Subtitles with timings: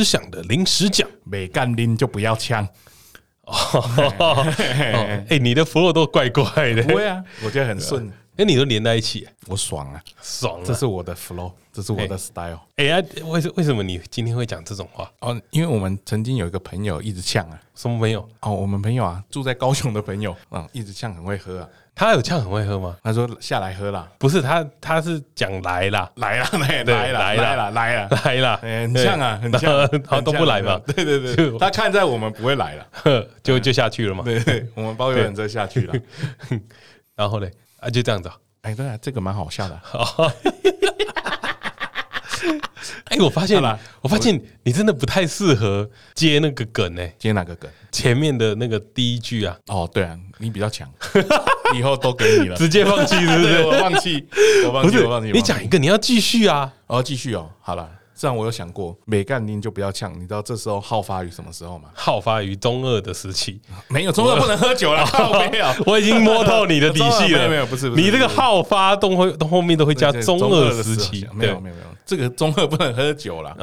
[0.00, 2.66] 临时想的临时奖，没干拎就不要呛。
[3.42, 4.46] 哦，
[5.28, 6.82] 哎，你的 flow 都怪怪的。
[6.84, 8.10] 不会啊，我觉得很顺。
[8.40, 10.62] 跟你都连在一起，我爽啊，爽！
[10.64, 12.58] 这是我的 flow，这是我的 style。
[12.76, 15.12] 哎呀，为什为什么你今天会讲这种话？
[15.18, 18.26] 哦，因为我们曾经有一个朋友一直呛啊，什么朋友？
[18.40, 21.68] 哦，我们朋友啊，住在高雄的朋友啊，一直呛，很会喝啊。
[21.94, 22.96] 他有呛很会喝吗？
[23.02, 30.80] 他说下来喝啦，不是他，他是讲来啦， 来啦，来啦，来啦，来啦，来啦，来啦，很呛啊，很呛，他 都不来嘛。
[30.86, 32.86] 对对对，他看在我们不会来了，
[33.44, 34.24] 就就下去了嘛。
[34.24, 35.94] 对对，我们包有人就下去了。
[37.14, 38.30] 然后嘞，啊，就这样子。
[38.62, 39.80] 哎，对啊，这个蛮好笑的。
[43.04, 47.06] 哎，我发现了，我发现你真的不太适合接那个梗呢。
[47.18, 47.70] 接哪个梗？
[47.90, 49.56] 前面的那个第一句啊。
[49.66, 50.88] 哦，对啊，你比较强，
[51.74, 53.64] 以后都给你了，直接放弃是不是？
[53.64, 54.26] 我放弃，
[54.66, 55.32] 我放弃，我放弃。
[55.32, 56.72] 你讲一个，你要继续啊。
[56.86, 57.50] 哦，继续哦。
[57.60, 57.99] 好了。
[58.20, 60.12] 这样我有想过，没干拎就不要呛。
[60.14, 61.88] 你知道这时候好发于什么时候吗？
[61.94, 63.58] 好发于中二的时期。
[63.88, 65.02] 没有中二不能喝酒了，
[65.50, 65.66] 没有。
[65.86, 67.38] 我已经摸透你的底细了。
[67.40, 67.88] 没有没有，不是。
[67.88, 71.26] 你这个好发都会到后面都会加中二时期。
[71.32, 73.56] 没有没有没有，这个中二不能喝酒了。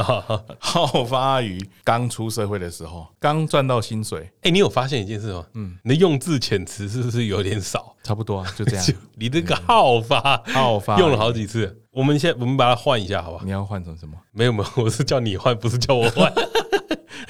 [0.58, 4.28] 好发于刚出社会的时候，刚赚到薪水。
[4.42, 5.46] 哎，你有发现一件事吗？
[5.54, 7.96] 嗯，你的用字遣词是不是有点少？
[8.04, 8.86] 差不多啊，就这样。
[9.14, 11.80] 你这个好发好发用了好几次。
[11.98, 13.40] 我们先，我们把它换一下，好吧？
[13.44, 14.16] 你要换成什么？
[14.32, 16.32] 没有没有，我是叫你换，不是叫我换。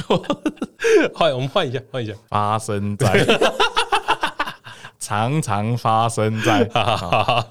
[1.16, 2.14] 换，我们换一下，换一下。
[2.28, 3.26] 发生在，
[5.00, 6.70] 常常发生在，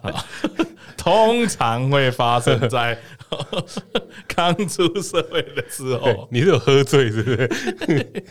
[0.99, 2.99] 通常会发生在。
[4.29, 8.25] 刚出社会的时候，你是有喝醉是不是？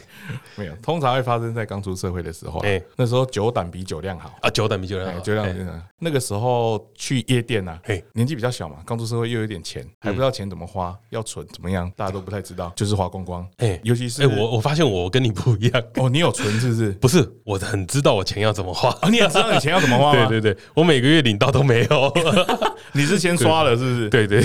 [0.56, 2.60] 没有，通常会发生在刚出社会的时候。
[2.62, 5.82] 哎，那时候酒胆比酒量好啊，酒胆比酒量好，酒量真的。
[6.00, 7.80] 那个时候去夜店呐，
[8.14, 13.48] 年纪比较小嘛，刚出社会又有点钱，还不知道钱怎么花，要存怎么样，大家都不太知道，就是花光光。
[13.58, 16.92] 哎，尤其是哎，我我发现我跟你不一样 哦，你有存是不是？
[17.02, 18.96] 不是，我很知道我钱要怎么花。
[19.10, 20.26] 你也知道你钱要怎么花吗？
[20.30, 22.14] 对对对，我每个月领到都没有。
[22.94, 24.10] 你是先刷了是不是？
[24.10, 24.42] 对对。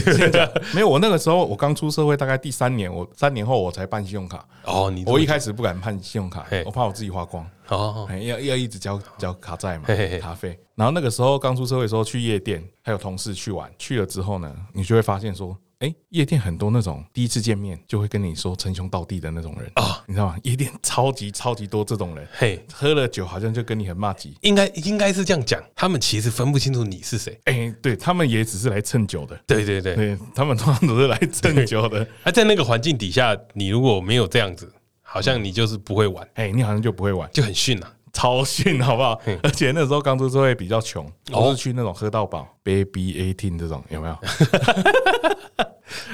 [0.75, 4.45] 没有，我那个时候我刚出社会，大概第三年，我三年后我才办信用卡。
[4.65, 7.49] 哦，你我一开始不敢办信用卡，我怕我自己花光。
[7.69, 9.85] 哦，要要一直交交卡债嘛，
[10.21, 10.59] 卡费。
[10.75, 15.57] 然后那个时候刚出社会的时候去夜店，还有同事去玩，去了之后呢，你就会发现说。
[15.81, 20.37] 哎，夜店很多那种第一次见面就会跟你说称兄道弟的那种人啊，你知道吗？
[20.43, 27.41] 夜店超级超级多这种人，嘿，喝了酒好像就跟你很麻吉，应该应该是这样讲，他们其实分不清楚你是谁。
[27.45, 32.07] 哎，对他们也只是来蹭酒的，对对对，对他们通常都是来蹭酒的。
[32.25, 34.71] 那在那个环境底下，你如果没有这样子，
[35.13, 37.93] 好像你就是不会玩，哎，你好像就不会玩，就很逊啊。
[38.13, 39.21] 超逊，好不好？
[39.43, 44.19] 而且那时候刚出社会比较穷，都是去那种喝到饱，Baby Eighteen 这种有没有？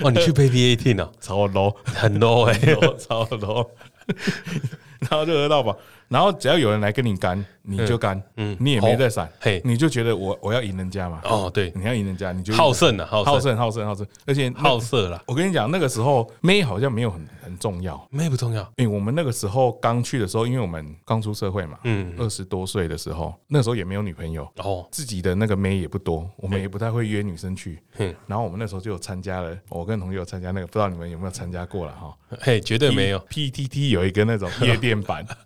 [0.03, 2.59] 哇， 你去 Baby Eighteen 哦， 超 low，很 low 哎，
[2.99, 3.67] 超 low，
[5.01, 5.77] 然后就喝到饱，
[6.09, 7.45] 然后只要有人来跟你干。
[7.69, 11.21] 你就干，嗯，你也没在闪，嘿，你就觉得我我要赢人家嘛？
[11.25, 15.21] 哦，对，你要赢人家，你就好胜啊，好胜，好胜，好胜，而且好色了。
[15.27, 18.63] 我跟你讲，那个时候妹好像没有很很重要，妹不重要。
[18.77, 32.17] 因为我们那个时候刚去的时候，因为我们刚出社会嘛，嗯，二十多岁的时候，那时候也没有女朋友，哦，自己的那个妹也不多，我们也不太会约女生去，嗯，然后我们那时候就有参加了，我跟同学有参加那个，不知道你们有没有参加过了哈？
[32.43, 33.19] 嘿，绝对没有。
[33.29, 35.27] PTT 有一个那种夜店版。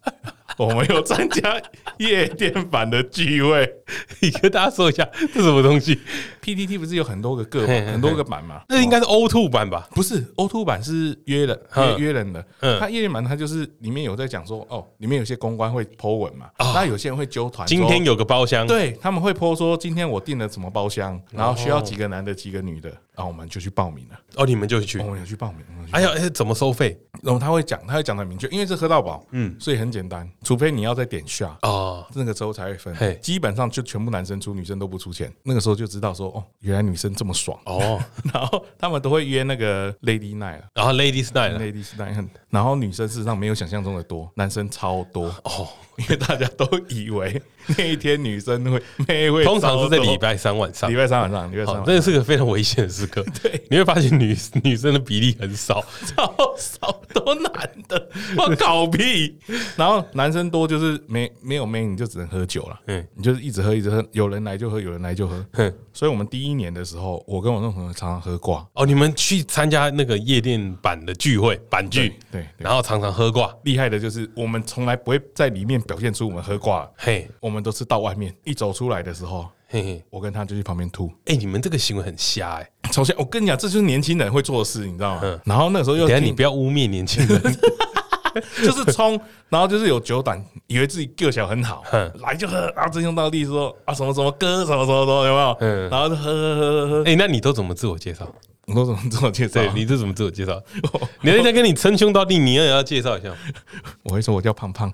[0.67, 1.59] 我们有参加
[1.99, 3.67] 夜店版的聚会，
[4.21, 5.99] 你跟大家说一下这是什么东西
[6.43, 8.63] ？PTT 不是有很多个个，很多个版吗？
[8.69, 9.89] 那应该是 O2 版吧？
[9.93, 12.45] 不是 O2 版是约人约约人的。
[12.79, 24.21] 他夜店版他就是里面有在讲说哦，里面有些公关会 po 文嘛，那有些人会揪团，今天有个包厢，对他们会 po 说今天我订了什么包厢，然后需要几个男的几个女的，然后我们就去报名了。
[24.37, 25.61] 哦，你们就去，我们有去报名。
[25.93, 26.99] 哎呀，哎，怎么收费？
[27.23, 31.21] 然后他会讲，他会讲的很明确，因为是喝到饱，嗯，所以很简单，除非你要再点。
[31.31, 35.33] 下哦，那个时候才会分，基本上就全部男生出，女生都不出钱。
[35.45, 38.01] 那个时候就知道说，哦，原来女生这么爽哦。
[38.35, 45.69] 然后他们都会约那个 Lady Night，然后 Ladies Night，Ladies Night，然后女生事实上没有想象中的多，男生超多哦。
[46.01, 47.41] 因为大家都以为
[47.77, 53.23] 那一天女生会妹会，通常是在礼拜三晚上，礼拜三晚上，礼拜三晚上，真的是个非常危险的时刻。
[53.43, 57.53] 对，你会发现女 女生的比例很少， 超少，都男
[57.87, 58.09] 的，
[58.39, 59.37] 我搞屁。
[59.77, 62.81] 然后男生多就是没没有妹，你就只能喝酒了。
[62.87, 65.45] 嗯，你就是一直喝一直喝，有人来就喝，有人来就喝。
[65.53, 68.67] 哼，所以我们第一年的时候，我跟我那朋友常常喝挂。
[68.73, 73.55] 哦，你们去参加那个夜店版的聚会，版聚，对，然后常常喝挂。
[73.65, 75.81] 厉害的就是我们从来不会在里面。
[75.91, 81.11] 表现出我们喝挂，嘿，我们都是到外面一走出来的时候，嘿嘿，我跟他就去旁边吐。
[81.27, 85.41] 哎，你们这个行为很瞎哎，首先，我跟你讲，这就是年轻人会做的事，你知道吗？
[85.45, 87.43] 然后那个时候又，等下你不要污蔑年轻人，
[88.63, 91.83] 就是冲，然后就是有酒胆，以为自己个小很好，
[92.23, 95.57] 来就喝啊，真兄道弟说啊什么什么哥什么什么什么有没有？
[95.59, 97.05] 嗯，然后就喝喝喝喝喝。
[97.11, 98.33] 哎，那你都怎么自我介绍？
[98.67, 99.61] 我都怎么自我介绍？
[99.75, 100.63] 你这怎么自我介绍？
[101.23, 103.29] 你人家跟你称兄道弟，你也要介绍一下。
[104.05, 104.93] 我会说我叫胖胖。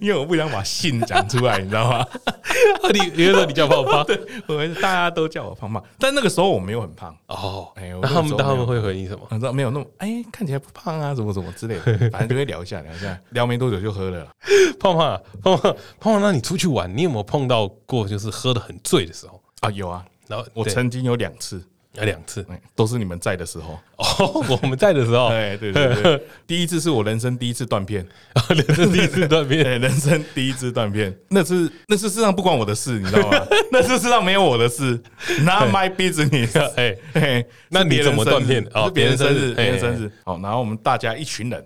[0.00, 2.06] 因为我不想把姓讲出来，你知道吗？
[2.92, 5.82] 你你说你叫胖胖， 对，我们大家都叫我胖胖。
[5.98, 7.70] 但那个时候我没有很胖哦。
[7.76, 9.26] 哎，那他们他们会回应什么？
[9.30, 14.26] 你知道没有那么哎，看起来不胖啊，怎么怎么之类的，反正就会聊一下，聊一下，聊没多久就喝了。
[14.80, 19.70] 胖胖胖胖胖胖，那你出去玩，你有没有碰到过就是喝的很醉的时候啊？
[19.70, 21.62] 有啊，然后我曾经有两次。
[21.94, 22.44] 有两次，
[22.74, 24.44] 都是你们在的时候哦。
[24.48, 28.06] 我们在的时候，对 对对， 第一次是我人生第一次断片，
[28.48, 31.14] 人生第一次断片， 人生第一次断片。
[31.28, 33.46] 那次那次事实上不关我的事，你知道吗？
[33.70, 34.98] 那次事实上没有我的事
[35.42, 36.58] ，Not my business。
[36.76, 38.66] 哎哎，那你怎么断片？
[38.72, 40.10] 哦，别人生日，别人生日。
[40.24, 41.64] 好，然后我们大家一群人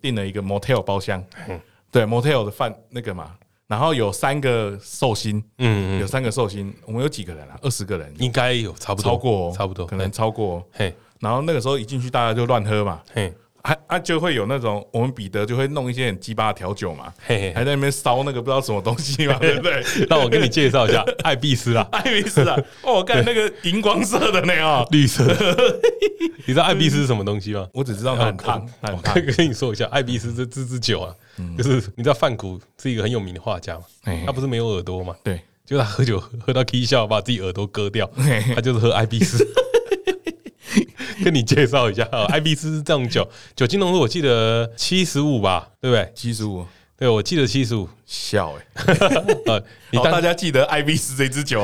[0.00, 1.22] 订了一个 motel 包厢，
[1.90, 3.32] 对 motel 的饭那个嘛。
[3.68, 7.58] 然后有三个寿星，嗯，有三个寿星，我们有几个人啊？
[7.62, 10.64] 二十个人，应该有差不多，超过，差不多，可能超过。
[10.72, 13.32] 嘿，然后那个时候一进去，大家就乱喝嘛，嘿，
[13.66, 19.82] 还啊就会有那种我们彼得就会弄一些很鸡巴的调酒嘛，嘿嘿，还在那边烧那个不知道什么东西嘛，对不对？
[20.08, 25.24] 让我给你介绍一下，艾必斯啊， 艾必斯啊，哦，我看那个荧光色的那个，绿色。
[26.48, 27.66] 你知道艾必斯是什么东西吗？
[27.74, 31.12] 我只知道它很烫，我可以跟你说一下，艾必斯这这支酒啊。
[31.58, 33.82] 就是你知道范谷是一个很有名的画家嘛？
[34.24, 35.14] 他不是没有耳朵嘛？
[35.24, 38.08] 对，就他喝酒喝到起笑，把自己耳朵割掉，
[38.54, 39.44] 他就是喝艾必斯。
[41.24, 46.12] 跟你介绍一下，艾碧斯是这种酒，酒精浓度我记得七十五吧，对不对？
[46.14, 46.64] 七十五，
[46.98, 47.88] 对，我记得七十五。
[48.06, 51.60] 笑哎， 你大家记得 IB 四这支酒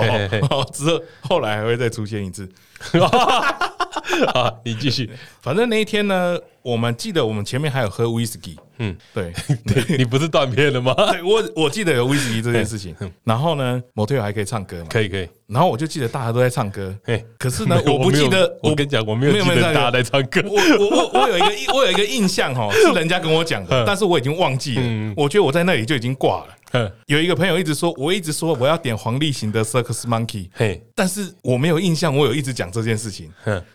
[0.50, 2.49] 哦，之后后来还会再出现一次。
[4.35, 5.09] 啊，你继续。
[5.41, 8.59] 反正那一天呢，我们记得我们前面还有喝威士忌。
[8.79, 9.32] 嗯，对，
[9.67, 10.94] 对 你不是断片了吗？
[11.12, 12.94] 对，我我记得有威士忌这件事情。
[13.23, 14.87] 然后呢，motel 还可以唱歌嘛？
[14.91, 15.29] 可以可以。
[15.47, 16.97] 然后我就记得大家都在唱歌。
[17.05, 18.59] 哎，可是呢， 我不记得。
[18.62, 20.43] 我跟你讲，我没有记得大家在唱歌。
[20.47, 25.15] 我我我有一个我有一个印象哈，是人家跟我讲的，但是我已经忘记了。
[25.17, 26.56] 我觉得我在那里就已经挂了。
[27.06, 33.31] 有一个朋友一直说，我一直说我要点黄立行的 Circus Monkey，嘿，但是我没有印象，我有一直讲这件事情。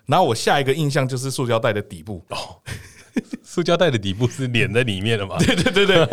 [0.08, 2.58] 然后我下一个印象就是塑胶袋的底部哦，
[3.44, 5.38] 塑胶袋的底部是连在里面的嘛？
[5.40, 6.08] 对对对对，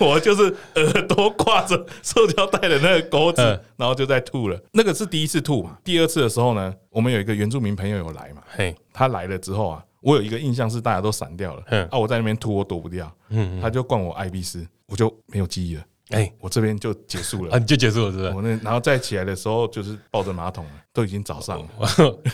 [0.00, 3.42] 我就是耳朵挂着塑胶袋的那个钩子，
[3.76, 4.60] 然后就在吐了。
[4.72, 5.78] 那个是第一次吐嘛？
[5.84, 8.42] 第二次的时候呢，我们有一个原住民朋友有来嘛？
[8.48, 15.82] 嘿，他来了之后啊，我有一个印象是大家都闪掉了，啊，我在那边吐，我躲不掉，嗯，他就灌我艾碧斯，我就没有记忆了。
[16.10, 18.30] 哎，欸、我这边就结束了啊，你就结束了是不是？
[18.34, 21.68] 我那然后再起来的时候，就是抱着马桶了，都已经早上了。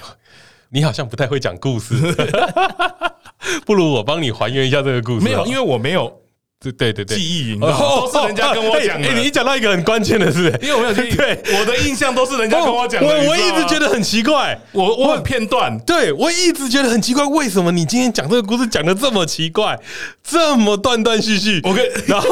[0.73, 1.95] 你好像不太会讲故事，
[3.67, 5.25] 不如我帮你还原一下这个故事。
[5.25, 6.13] 没有，因为我没有。
[6.63, 7.57] 对对对对，记忆？
[7.59, 7.67] 都
[8.13, 9.09] 是人家跟我讲的。
[9.09, 11.17] 哎，你讲到一个很关键的事，因为我没有记忆。
[11.17, 13.09] 对，我的印象都是人家跟我讲的。
[13.09, 15.75] 我我一直觉得很奇怪，我我很片段。
[15.87, 19.81] 对，我一直觉得很奇怪，为什么你今天讲这个故事讲的这么奇怪，
[20.23, 21.63] 这么断断续续？
[21.65, 22.29] 我跟然后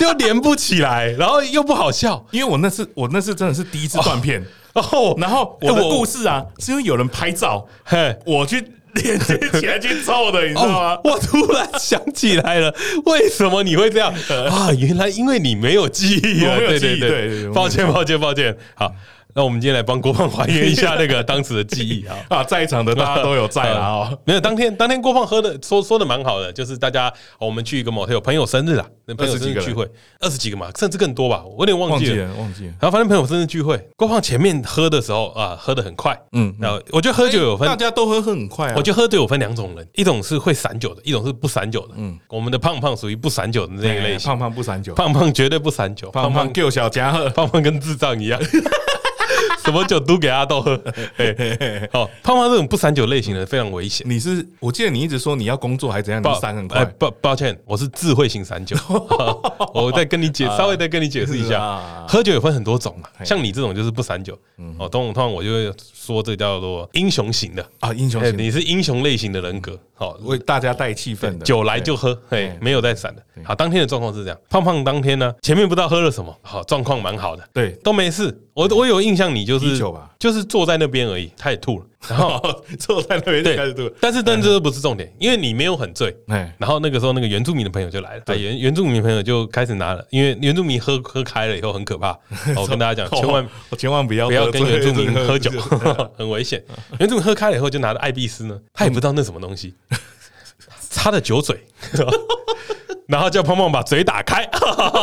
[0.00, 4.44] 又连不起来， 然后又不好笑，因为我那次我那次真的是第一次断片。
[4.74, 8.60] 然后然后我的故事啊，是因为有人拍照，嘿，我去。
[8.94, 10.98] 连接起来去凑的，你知道吗？
[11.04, 12.74] 我突然想起来了，
[13.06, 14.12] 为什么你会这样
[14.50, 14.70] 啊？
[14.78, 16.56] 原来因为你没有记忆啊！
[16.58, 18.92] 对对对，抱歉抱歉抱歉，好。
[19.34, 22.16] 那我们今天来帮郭胖还原一下那个当时的记忆啊！
[22.28, 28.86] 啊，在场的大家都有在啊， 没有当天当天郭胖喝的说说的蛮好的，就是大家我们去一个 motel，朋友生日啊，
[29.16, 29.88] 朋友生日聚会。
[30.20, 32.34] 二十几个嘛，甚至更多吧，我有点忘记了。
[32.38, 32.74] 忘记了。
[32.80, 38.74] 然后反正朋友生日聚会，郭胖前面喝的时候啊，喝的很快，嗯，然后我觉得喝酒有分，大家都喝很快啊。
[38.76, 41.94] 我觉得喝酒有分两种人，一种是会散酒的，一种是不散酒的。
[41.96, 48.38] 嗯，我们的胖胖属于不散酒的那一类型，胖胖不散酒，胖胖绝对不散酒，胖胖救小家伙， 胖胖跟智障一样。
[49.64, 50.80] 什么酒都给阿豆喝，
[51.92, 54.04] 好，胖胖这种不散酒类型的非常危险。
[54.08, 56.84] 你是，我记得你一直说你要工作还是怎样，你散很快。
[56.98, 58.76] 抱抱歉，我是智慧型散酒。
[59.72, 64.36] 我再跟你解，稍微再跟你解释一下，喝酒有分很多种嘛，像你这种就是不散酒。
[64.78, 67.64] 哦，通常我就会说这叫做英雄型的。
[67.80, 73.22] 啊，英雄型，你是英雄类型的人格，好，为大家带气氛的，酒来就喝，嘿，没有在散的。
[73.44, 78.36] 好，当天的状况是这样，胖胖当天呢，前面不知道喝了什么，好，状况蛮好的，对，都没事。
[78.54, 79.78] 我我有印象，你就是
[80.18, 82.40] 就是坐在那边而已，他也吐了， 然后
[82.78, 83.90] 坐在那边就开始吐。
[84.00, 86.14] 但是，但这不是重点，因为你没有很醉。
[86.58, 92.18] 然后那个时候，那个原住民的朋友就来了，原原住民朋友就开始拿了，因为原住民喝喝开了以后很可怕。
[92.56, 95.50] 我跟大家讲，千万千万不要不要跟原住民喝酒，
[96.18, 96.62] 很危险。
[96.98, 99.74] 原住民喝开了以后就拿着艾必斯呢，他也不知道那什么东西，
[100.90, 101.58] 插的酒嘴。
[103.06, 104.44] 然后叫胖胖把嘴打开，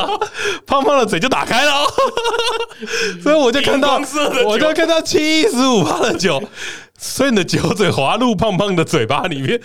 [0.65, 1.85] 胖胖的嘴就打开了，
[3.21, 3.99] 所以我就看到，
[4.45, 6.41] 我就看到七十五趴的酒
[6.99, 9.59] 顺着酒嘴滑入胖胖的嘴巴里面，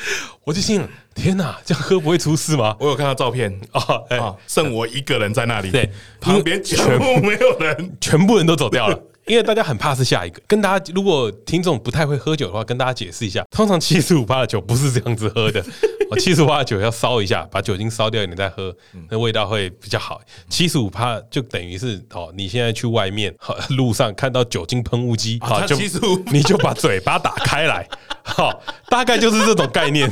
[0.45, 2.77] 我就心想：天哪，这样喝不会出事吗？
[2.81, 8.99] 我有看到照片啊，剩我一个人在那里，对，旁边全部没有人，全部人都走掉了。
[9.27, 15.65] 因为大家很怕是下一个，跟大家如果听众不太会喝酒的话，跟大家解释一下，通常七十五趴的酒不是这样子喝的，
[16.21, 18.75] 七十五趴的酒要烧一下，把酒精烧掉，你再喝，
[19.11, 20.21] 那味道会比较好。
[20.49, 23.35] 七十五趴就等于是哦，你现在去外面
[23.77, 25.77] 路上看到酒精喷雾机，好，就
[26.31, 27.89] 你就把嘴巴打开来，
[28.23, 30.11] 好，大概就是这种概念。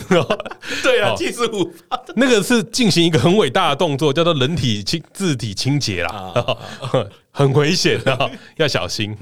[0.82, 1.70] 对啊，七十五，
[2.16, 6.32] 那个是进行一个很伟大的动作，叫做人体清自体清洁啦。
[7.32, 9.16] 很危险的，要小心。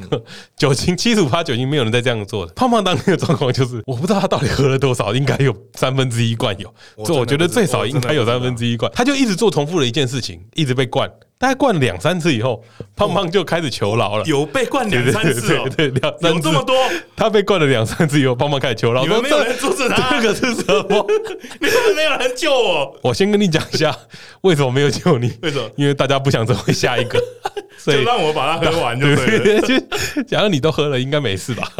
[0.56, 2.52] 酒精七十五趴酒精，没有人再这样做的。
[2.54, 6.74] 胖胖当天的状况就是，我不知道他到底喝了多少，应该有三分之一罐有。
[7.04, 8.90] 这我觉得最少应该有三分之一罐。
[8.94, 11.08] 他就一直做重复的一件事情，一直被灌。
[11.40, 12.62] 大概灌了两三次以后，
[12.94, 14.24] 胖胖就开始求饶了。
[14.26, 16.76] 有被灌两三次哦，对，两三次有这么多。
[17.16, 19.00] 他被灌了两三次以后，胖胖开始求饶。
[19.00, 20.20] 你们没有人阻止他？
[20.20, 21.06] 这个是什么？
[21.58, 22.94] 你们没有人救我。
[23.02, 23.96] 我先跟你讲一下，
[24.42, 25.32] 为什么没有救你？
[25.40, 25.66] 为什么？
[25.76, 27.18] 因为大家不想成为下一个，
[27.78, 29.60] 所以让我把它喝完就对了。
[29.66, 31.72] 就假如你都喝了，应该没事吧？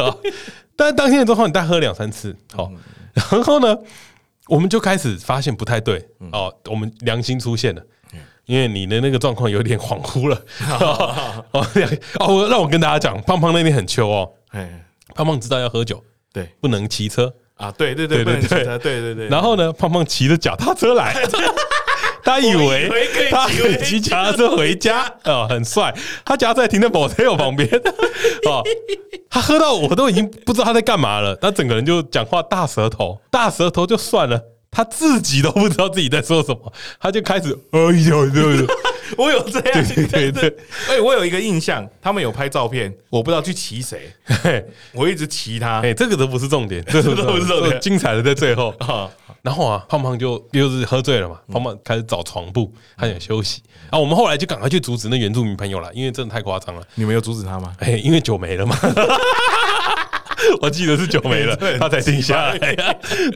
[0.75, 2.71] 但是当天的状况，你大概喝两三次，好，
[3.13, 3.77] 然后呢，
[4.47, 7.83] 我们就开始发现不太对哦，我们良心出现了。
[8.45, 10.41] 因为你的那个状况有点恍惚了，
[11.51, 11.63] 哦，
[12.19, 14.29] 哦，让我跟大家讲，胖胖那天很糗哦，
[15.15, 17.33] 胖胖知道要喝酒，对，不能骑车。
[17.57, 18.79] 啊，对对对对对对。
[18.79, 21.13] 对对，然后呢，胖胖骑着脚踏车来，
[22.25, 22.89] 他以为
[23.29, 23.47] 他
[23.83, 25.05] 骑脚踏车回家。
[25.25, 25.93] 哦，很帅，
[26.25, 27.69] 他脚踏车停在 motel 旁边，
[28.49, 28.63] 哦，
[29.29, 34.41] 他喝到我都已经不知道他在干嘛了，他整个人就讲话大舌头，大舌头就算了。
[34.71, 38.75] 他自己都不知道自己在说什么，他就开始哎呦，对不对？
[39.17, 40.57] 我有这样，对对对。
[40.87, 44.09] 哎，我有一个印象，他们有拍照片，我不知道去骑谁，
[44.93, 45.81] 我一直骑他。
[45.81, 48.73] 哎， 这个都不是重点，这个都不是重点，精彩的在最后。
[49.41, 53.61] 然后啊，胖胖就又是喝醉了嘛，胖胖开始找床铺，他想休息。
[53.89, 56.81] 啊我们后来就赶快去阻止那原住民朋友了，因为真的太夸张了。
[56.95, 57.73] 你们有阻止他吗？
[57.79, 58.77] 哎，因为酒没了嘛。
[60.61, 62.57] 我记得是酒没了，他才停下来。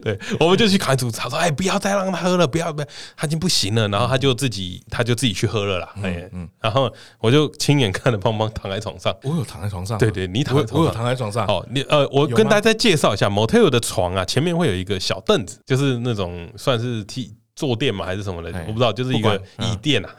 [0.02, 5.94] 对， 我们就去砍主他说：“哎，不要再让他喝了，不要不要，他已经不行了。”然后他就自己，他就自己去喝了啦。
[6.02, 9.16] 哎，嗯，然后我就亲眼看着胖胖躺在床上。
[9.24, 9.98] 我有躺在床上。
[9.98, 10.80] 对对，你躺在床上。
[10.82, 11.46] 我有躺在床上。
[11.48, 20.10] 哦，你呃，我跟大家再介绍一下，motel 的床啊，前面会有一个小凳子，就是那种算是替坐垫嘛，还是什么的，我不知道，就是一个椅垫啊。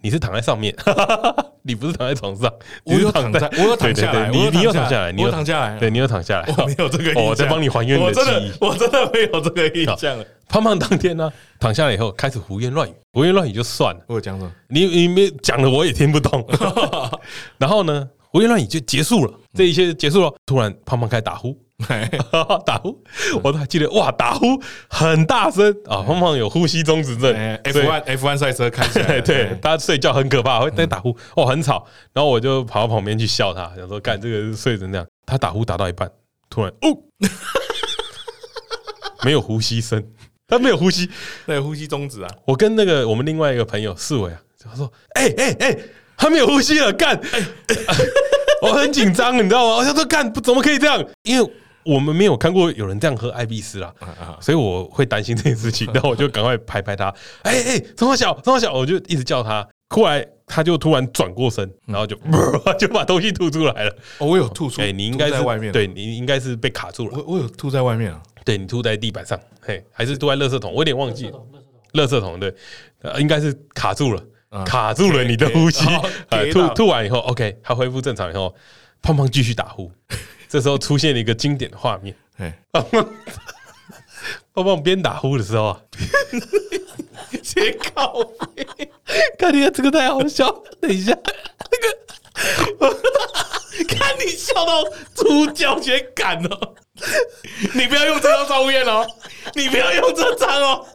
[0.00, 0.74] 你是躺在上面，
[1.62, 2.52] 你不是躺在床上，
[2.84, 10.24] 我有躺在，我有躺下来，你你有躺下来，你有躺下来，对，你有躺下来，我没有这个印象，我在帮你还原你的记忆，我真的没有这个印象了。
[10.48, 14.50] 胖胖当天呢，躺下来以后开始胡言乱语，胡言乱语就算了，我有讲什么？
[14.68, 16.46] 你你没讲的，我也听不懂。
[17.58, 21.54] 然后呢，胡言乱语就结束了，这一切结束了，突然胖胖开始打呼。
[22.66, 23.00] 打呼，
[23.42, 26.02] 我都还记得哇，打呼很大声啊！
[26.02, 27.32] 胖胖有呼吸中止症
[27.62, 31.86] ，F one F one 赛车开起来， 对，他睡觉很可怕，会在打呼，哦，很吵。
[32.12, 35.06] 然后我就跑到旁边去笑他，想说干这个睡成这样。
[35.24, 36.10] 他打呼打到一半，
[36.50, 36.98] 突然哦，
[39.22, 40.04] 没有呼吸声，
[40.48, 41.08] 他没有呼吸，
[41.44, 42.30] 没有呼吸中止啊！
[42.44, 45.78] 我跟那个我们另外一个朋友四伟啊，他说：“哎哎哎，
[46.16, 47.18] 他没有呼吸了，干！”
[48.60, 49.76] 我很紧张，你知道吗？
[49.76, 51.04] 我想说干，怎么可以这样？
[51.22, 51.52] 因为
[51.88, 53.94] 我们没有看过有人这样喝艾必斯啦，
[54.42, 55.90] 所以我会担心这件事情。
[55.94, 57.08] 然后我就赶快拍拍他，
[57.42, 59.66] 哎哎，陈华小，陈华小，我就一直叫他。
[59.88, 62.14] 后来他就突然转过身，然后就
[62.78, 63.90] 就把东西吐出来了。
[64.18, 67.16] 哦我有吐出，哎，你应该是在外面，对，你应该是被卡住了。
[67.16, 70.70] 我我有吐在外面啊，对，你吐在地板上，嘿，还是吐在垃圾桶？
[70.70, 71.32] 我有点忘记，
[71.94, 72.54] 垃圾桶对，
[73.18, 74.22] 应该是卡住了，
[74.66, 75.86] 卡住了你的呼吸。
[76.52, 78.54] 吐吐完以后，OK，他恢复正常以后，
[79.00, 79.90] 胖胖继续打呼。
[80.48, 82.14] 这时候出现了一个经典的画面，
[84.54, 85.80] 胖胖 边打呼的时候啊，
[87.42, 88.22] 先靠
[88.54, 88.66] 背，
[89.38, 90.50] 看你这个太好笑。
[90.80, 91.16] 等一下，
[91.70, 92.96] 那个，
[93.88, 96.74] 看你笑到猪脚全干了。
[97.74, 99.06] 你不要用这张照片哦，
[99.54, 100.86] 你不要用这张哦，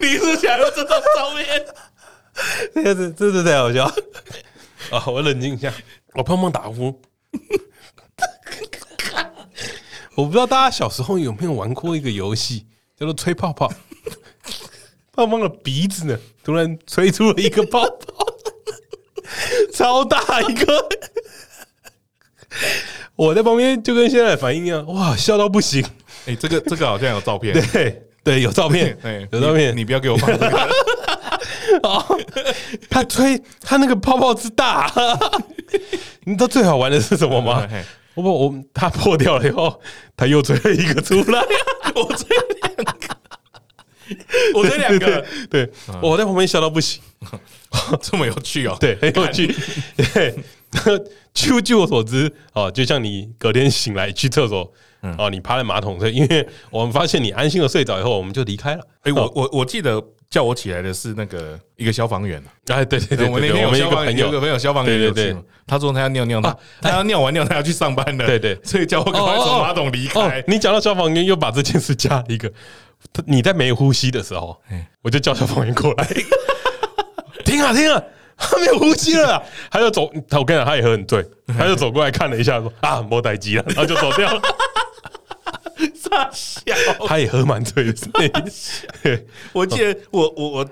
[0.00, 1.66] 你是想用这张照片？
[2.74, 3.84] 这个是真的太好笑
[4.90, 5.04] 啊！
[5.06, 5.72] 我冷静一下，
[6.14, 7.00] 我胖胖打呼。
[10.16, 12.66] 我不知道大家小时候有没有玩过一个游戏，
[12.98, 13.72] 叫做吹泡泡。
[15.12, 18.26] 胖胖的鼻子呢，突然吹出了一个泡泡，
[19.72, 20.88] 超大一个。
[23.16, 25.82] 我在旁边就跟现在的反应一样，哇，笑到不行。
[26.26, 30.68] 哎、欸，这个这个好像有照片，对对，有照片，欸、有照片你，你不要给我放这个。
[31.82, 32.04] 哦，
[32.90, 34.92] 他吹他那个泡泡之大，
[36.24, 37.66] 你知道最好玩的是什么吗？
[38.16, 39.80] 我我他破掉了以后，
[40.16, 41.44] 他又追了一个出来，
[41.94, 42.26] 我追
[42.62, 43.16] 两个，
[44.54, 45.70] 我追两个，对，
[46.02, 47.02] 我在旁边笑到不行，
[48.00, 49.54] 这么有趣哦，对，很有趣。
[49.96, 50.34] 对，
[51.34, 54.72] 据据我所知，哦，就像你隔天醒来去厕所，
[55.18, 58.86] 哦，你趴在马桶上，因为我们发现你安心的睡着以后，我们就离开了。
[59.02, 60.02] 哎，我我我记得。
[60.28, 70.42] 叫我起来的是那个一个消防员，哎，对对对，我那天有消防员，有个朋友消防员，对对对，他说他要尿尿，他他要尿完尿，他要去上班的，对对，所以叫我赶快从马桶离开。
[70.46, 72.52] 你讲到消防员，又把这件事加了一个，
[73.26, 74.60] 你在没呼吸的时候，
[75.02, 76.06] 我就叫消防员过来，
[77.44, 78.02] 停啊停啊，
[78.36, 81.24] 他没有呼吸了，他就走，我跟你讲，他也喝很醉，
[81.56, 84.42] 他就走过来看了一下，说啊，没代志了，然后就走掉了。
[85.94, 86.74] 傻笑，
[87.06, 87.94] 他也喝蛮醉的。
[89.52, 90.70] 我记得我我我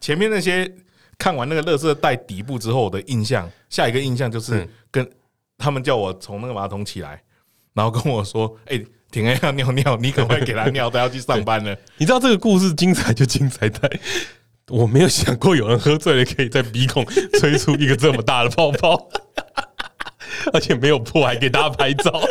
[0.00, 0.70] 前面那些
[1.18, 5.08] 看完那个乐色袋底部之后，我的印象，下一个印象就是跟
[5.58, 7.22] 他们叫我从那个马桶起来，
[7.74, 11.76] 然后跟我说：“哎，婷爱要尿尿，你赶快给他尿，他要去上班了。
[11.98, 13.90] ”你知道这个故事精彩就精彩在，
[14.68, 17.04] 我没有想过有人喝醉了可以在鼻孔
[17.38, 19.08] 吹出一个这么大的泡泡，
[20.52, 22.22] 而且没有破，还给大家拍照。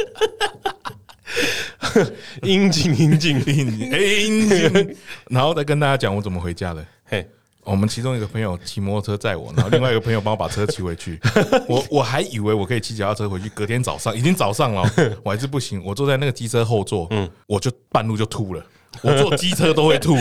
[2.44, 4.96] 应景，应景， 应景，哎，应景，
[5.30, 6.86] 然后再跟大家讲我怎么回家的。
[7.06, 7.28] 嘿，
[7.64, 11.20] 我们其中一个朋友骑摩托车载我，然后另外一个朋友帮我把车骑回去。
[11.68, 14.84] 我我还以为我可以骑脚踏车回去，隔天早上已经早上了，
[15.24, 15.84] 我还是不行。
[15.84, 18.64] 我坐在那个机车后座，嗯，我就半路就吐了。
[19.02, 20.16] 我坐机车都会吐，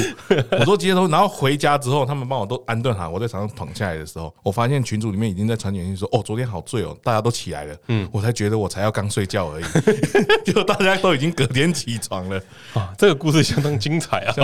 [0.59, 3.09] 我坐机车都，然后回家之后，他们帮我都安顿好。
[3.09, 9.65] 我在床上躺下来的时候，我发现群组里面已经在传简讯说：“哦，昨天好醉哦，大家都起来了。”嗯，我才觉得我才要刚睡觉而已，
[10.51, 12.41] 就大家都已经隔天起床了
[12.75, 12.95] 啊！
[12.99, 14.35] 这个故事相当精彩啊！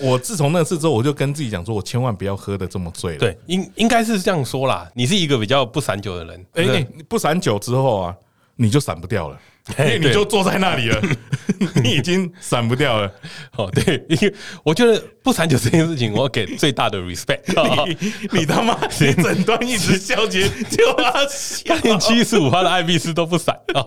[0.00, 4.88] 我自从那次之后，我就跟自己讲说：“我千万不要喝得这么醉了。”对，应应该是这样说啦。
[4.94, 8.16] 你是一个比较不散酒的人，哎、欸，不散酒之后啊，
[8.56, 9.38] 你就散不掉了。
[9.76, 11.00] 哎，你就坐在那里了，
[11.84, 13.08] 你已经闪不掉了。
[13.56, 17.40] 哦，对，因为我觉得不闪酒这件事情，我要给最大的 respect。
[17.86, 17.96] 你
[18.40, 23.84] 你他妈，你整段一直笑结就要笑，连七十五趴的艾必斯都不闪啊！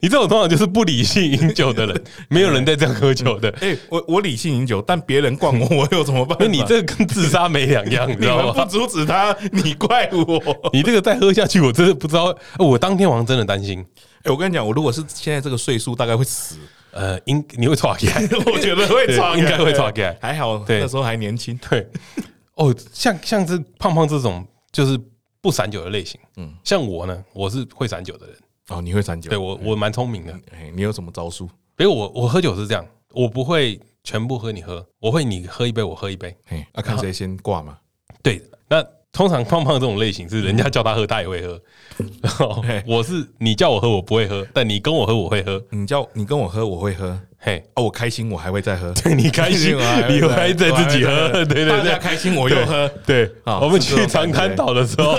[0.00, 3.48] 你这种通常就是不理性饮酒的人，没有人在这样喝酒的。
[3.62, 6.44] 哎，我我理性饮酒，但别人灌我，我有什么办法？
[6.46, 8.52] 你这个跟自杀没两样，你知道吗？
[8.52, 10.70] 不阻止他，你怪我。
[10.74, 12.36] 你这个再喝下去，我真的不知道。
[12.58, 13.82] 我当天晚上真的担心。
[14.24, 16.58] 哎，我跟你讲，我如果是现在这个岁数，大概会死。
[16.90, 18.14] 呃，应你会剉起来，
[18.50, 20.16] 我觉得会剉， 应该会剉起来。
[20.20, 21.56] 还好，对，那时候还年轻。
[21.68, 21.86] 对，
[22.56, 24.98] 哦，像像是胖胖这种，就是
[25.40, 26.18] 不散酒的类型。
[26.36, 28.36] 嗯，像我呢，我是会散酒的人。
[28.70, 29.28] 哦，你会散酒？
[29.28, 30.32] 对我，我蛮聪明的。
[30.50, 31.46] 哎，你有什么招数？
[31.76, 36.34] 比如我，我喝酒是这样，我不会全部喝你喝，我会你喝一杯，我喝一杯。
[36.48, 37.78] 哎，那看谁先挂嘛？
[38.22, 38.84] 对，那。
[39.18, 41.60] 通常胖胖这种类型是人家叫他喝，他也会喝。
[42.22, 45.60] 然后我是你叫我喝，我不会喝；但你跟我喝，我会喝。
[45.70, 47.18] 你叫你跟我喝，我会喝。
[47.36, 48.92] 嘿，哦，我开心，我还会再喝。
[49.02, 49.76] 对，你开心，
[50.08, 51.30] 你还在自己喝。
[51.30, 52.88] 对对对，大家开心，我又喝。
[53.04, 55.18] 对，我们去长滩岛的时候，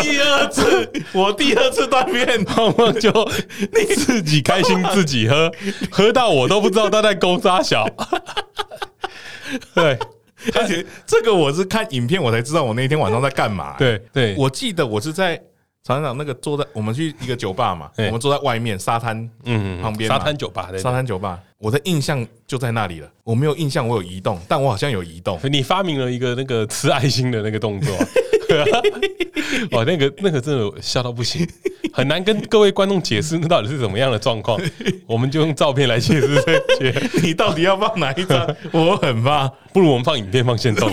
[0.00, 3.12] 第二次我第二次断片，胖胖就
[3.58, 5.52] 你自己开心自己喝，
[5.90, 7.86] 喝到我都不知道他在攻杀小。
[9.74, 9.98] 对。
[10.54, 13.76] 而且这个我是看影片，我才知道我那天晚上在干嘛。
[13.78, 15.40] 对对，我记得我是在
[15.82, 23.10] 长那个坐在我们去一个酒吧嘛，我们坐在外面沙滩嗯旁边沙滩酒吧，沙滩酒吧，我的印象就在那里了。
[23.24, 25.38] 我没有印象我有移动，但我好像有移动。
[25.44, 27.96] 你发明了一个那个吃爱心的那个动作，
[29.72, 31.46] 哇， 那个那个真的笑到不行，
[31.92, 34.60] 很难跟各位观众解释那到底是怎么样的状况。
[35.06, 36.62] 我们就用照片来解释。
[37.22, 38.56] 你到底要放哪一张？
[38.72, 40.90] 我很怕，不如我们放影片放现动。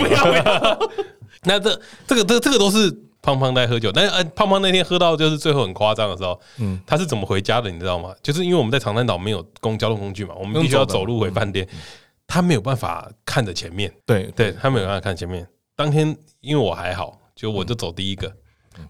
[1.44, 2.92] 那这这个这这个都是
[3.22, 7.70] 胖胖在喝酒，但是呃，胖胖那天喝到就是最后很夸张的时候，嗯，他是怎么回家的？
[7.72, 8.14] 你知道吗？
[8.22, 11.68] 就是因为我们在长滩岛没有公交通工具嘛，我们必须要走路回饭店。
[12.30, 15.48] 他没有办法看着前面，对对，他没有办法看前面。
[15.78, 18.36] 当天因为我还好，就我就走第一个。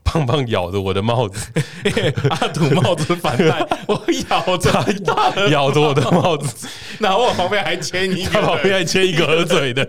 [0.04, 1.52] 胖胖咬着我的帽子，
[2.30, 6.68] 阿土帽子反戴，我咬着他，咬着我的帽子，
[7.00, 9.88] 然后我旁边还牵一个，他旁边还牵一个喝 醉的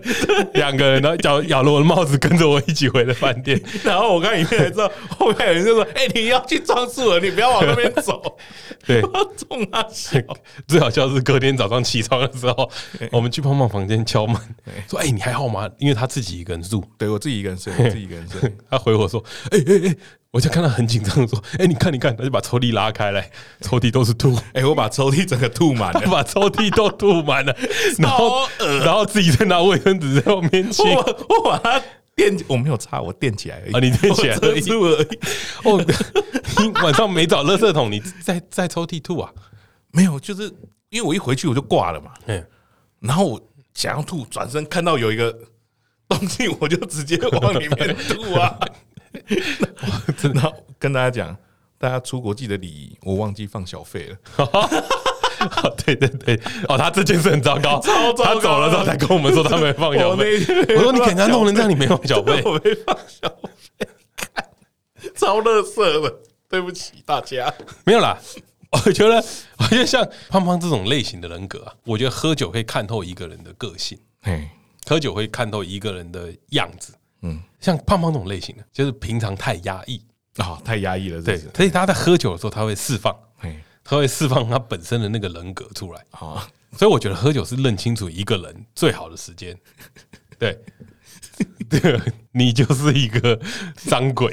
[0.53, 3.59] 两个人，然后咬咬了我的帽子，跟着我一起回了饭店。
[3.83, 8.37] 然后我看影片才知道，后面有人就说：“哎，你要去撞树了，你不要往那边走。”
[8.85, 9.85] 对，撞啊！
[10.67, 12.69] 最好笑是隔天早上起床的时候，
[13.11, 14.35] 我们去胖胖房间敲门，
[14.89, 18.51] 说：“哎，你还好吗？”因为他自己一个人住，对，我自己一个人睡，我自己一个人睡。
[18.69, 19.88] 他回我说：“哎哎哎。”
[20.31, 24.37] 我就看到很紧张的说：“哎，你看，你看，他就把抽屉拉开来，抽屉都是吐。
[24.53, 27.55] 哎，我把抽屉整个吐满了， 把抽屉都吐满了，
[27.97, 28.47] 然后，
[28.83, 30.85] 然后自己再拿卫生纸在后面清。
[30.93, 31.81] 我我把它
[32.15, 33.73] 垫，我没有擦，我垫起来而已。
[33.73, 34.69] 啊，你垫起来而已。
[35.63, 35.83] 哦，
[36.59, 39.31] 你晚上没找垃圾桶，你在在抽屉吐啊？
[39.91, 40.43] 没有，就是
[40.89, 42.11] 因为我一回去我就挂了嘛。
[42.27, 42.45] 嗯，
[42.99, 43.41] 然后我
[43.73, 45.35] 想要吐，转身看到有一个
[46.07, 48.55] 东西，我就直接往里面吐啊。”
[50.17, 51.35] 真的跟大家讲，
[51.77, 54.17] 大家出国记得礼仪，我忘记放小费了。
[55.85, 56.35] 对对对，
[56.67, 58.35] 哦，他这件事很糟糕，超糟糕。
[58.35, 60.37] 他走了之后才跟我们说他没放小费。
[60.75, 62.41] 我说你给人家弄成这样，你没放小费？
[62.43, 63.29] 我没放小
[63.77, 63.87] 费，
[65.15, 66.13] 超乐色的，
[66.49, 67.53] 对不起大家。
[67.85, 68.17] 没有啦，
[68.85, 69.23] 我觉得，
[69.59, 73.97] 我觉得像胖胖这种类型的人格啊，我觉得喝酒可以看透一个人的个性，
[74.85, 76.93] 喝酒会看透一个人的样子。
[77.21, 80.01] 嗯，像胖胖这种类型的，就是平常太压抑
[80.37, 81.21] 啊，太压抑了。
[81.21, 83.15] 对，所以他在喝酒的时候，他会释放，
[83.83, 86.47] 他会释放他本身的那个人格出来啊。
[86.77, 89.57] 所以我觉得喝酒是认清楚一个人最好的时间。
[90.37, 90.57] 对，
[91.67, 91.99] 对，
[92.31, 93.37] 你就是一个
[93.75, 94.31] 脏鬼，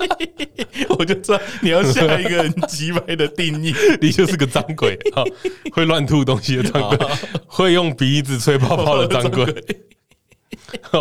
[0.98, 5.24] 我就知道你要下一个很机掰的定义， 你就是个脏鬼啊，
[5.72, 7.08] 会乱吐东西的脏鬼，
[7.46, 9.46] 会用鼻子吹泡泡的脏鬼。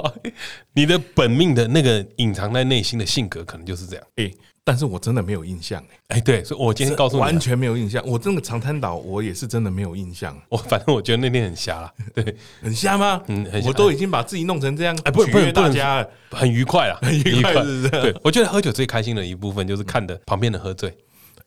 [0.73, 4.05] 你的本命的那个隐藏在内心的性格，可能就是这样。
[4.17, 4.31] 哎，
[4.63, 5.83] 但是我真的没有印象。
[6.07, 8.03] 哎，对，所以我今天告诉你，完全没有印象。
[8.05, 10.35] 我真的长滩岛，我也是真的没有印象。
[10.49, 13.21] 我 反正我觉得那天很瞎了， 对，很瞎吗？
[13.27, 17.89] 嗯，我都已经把自己弄成这样，哎，不，不，大家很愉快了，很愉快，是不是？
[17.89, 20.95] 对，我觉得喝酒最开心的一部分就是看的旁边的喝醉。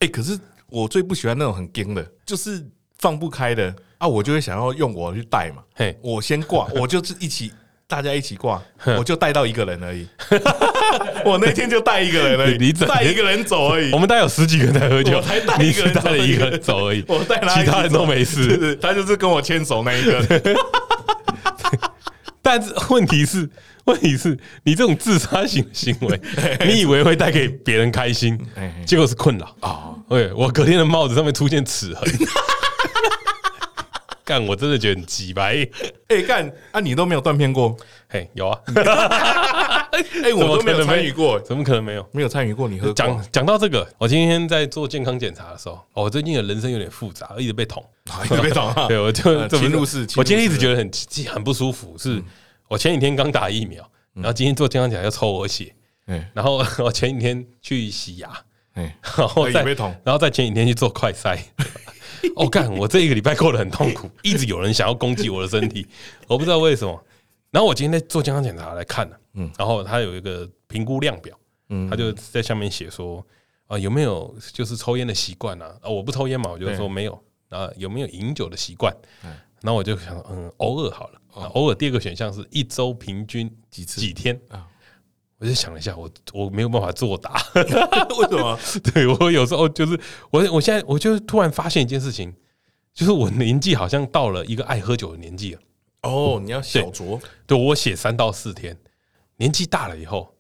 [0.01, 2.65] 哎，可是我最不喜欢那种很惊的，就是
[2.99, 5.63] 放不开的啊，我就会想要用我去带嘛。
[5.75, 7.53] 嘿，我先挂，我就是一起。
[7.91, 8.63] 大家一起挂，
[8.99, 10.07] 我就带到一个人而已。
[11.25, 13.91] 我那天就带一个人而已，你带一个人走而已。
[13.93, 17.03] 我们带有十几个人在喝酒，我才带一个人带了一个人走而已。
[17.09, 20.21] 我带其他人都没事，他就是跟我牵手那一个。
[22.43, 23.49] 但是问题是，
[23.87, 26.21] 问题是你这种自杀型行为，
[26.69, 28.39] 你以为会带给别人开心，
[28.85, 29.95] 结果是困扰啊！
[30.11, 32.07] 对，我隔天的帽子上面出现齿痕。
[34.29, 35.67] 干，我真的觉得很鸡掰。
[36.09, 37.75] 哎，干啊，你都没有断片过？
[38.11, 38.61] 嘿，有啊。
[40.23, 42.07] 哎，我都没有参与过，怎么可能没有？
[42.13, 42.93] 没有参与过，你喝？
[42.93, 47.83] 讲讲到这个，我今天在做健康检查的时候，我最近的人生有点复杂，一直被捅，
[48.27, 48.71] 一直被捅。
[48.87, 50.07] 对，我就侵入式。
[50.17, 50.91] 我今天一直觉得很
[51.33, 52.23] 很不舒服，是
[52.69, 55.75] 我前几天刚打疫苗，然后今天做健康检查要抽我血，
[56.35, 58.29] 然后我前几天去洗牙，
[58.75, 59.63] 然后再
[60.05, 61.39] 然后再前几天去做快筛。
[62.37, 65.87] 我干、哦，我这一个礼拜过得很痛苦， 一直有人想要攻击我的身体，
[66.27, 67.05] 我不知道为什么。
[67.51, 71.39] 然后我今天在做健康检查来看呢，嗯，然后他有一个评估量表，
[71.71, 73.25] 嗯，他就在下面写说
[73.67, 75.75] 啊，有没有就是抽烟的习惯啊？
[75.83, 77.23] 啊，我不抽烟嘛，我就说没有。
[77.49, 78.95] 啊，有没有饮酒的习惯？
[79.63, 81.21] 然后我就想，嗯，偶尔好了，
[81.55, 81.75] 偶尔。
[81.75, 84.69] 第二个选项是一周平均几次几天啊？
[85.39, 88.59] 我就想了一下，我我没有办法作答， 为什么？
[88.93, 89.99] 对，我有时候就是
[90.31, 92.35] 我，我现在我就突然发现一件事情，
[92.93, 95.61] 就是我年纪好像到了一个爱喝酒的年纪了。
[96.03, 97.21] 哦，你要小酌？
[97.47, 98.77] 对，我写三到四天。
[99.37, 100.35] 年纪大了以后，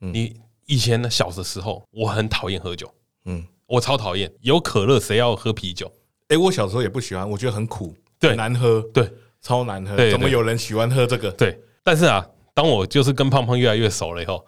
[0.00, 2.92] 你以前呢，小的时候我很讨厌喝酒，
[3.26, 4.32] 嗯，我超讨厌。
[4.40, 5.88] 有可乐谁要喝啤酒？
[6.28, 9.08] 哎，我小时候也不喜欢，我觉得很苦，对，难喝，对，
[9.40, 9.96] 超难喝。
[10.10, 11.30] 怎么有人喜欢喝这个？
[11.30, 12.26] 对，但是啊。
[12.54, 14.44] 当我就是跟胖胖越来越熟了以后，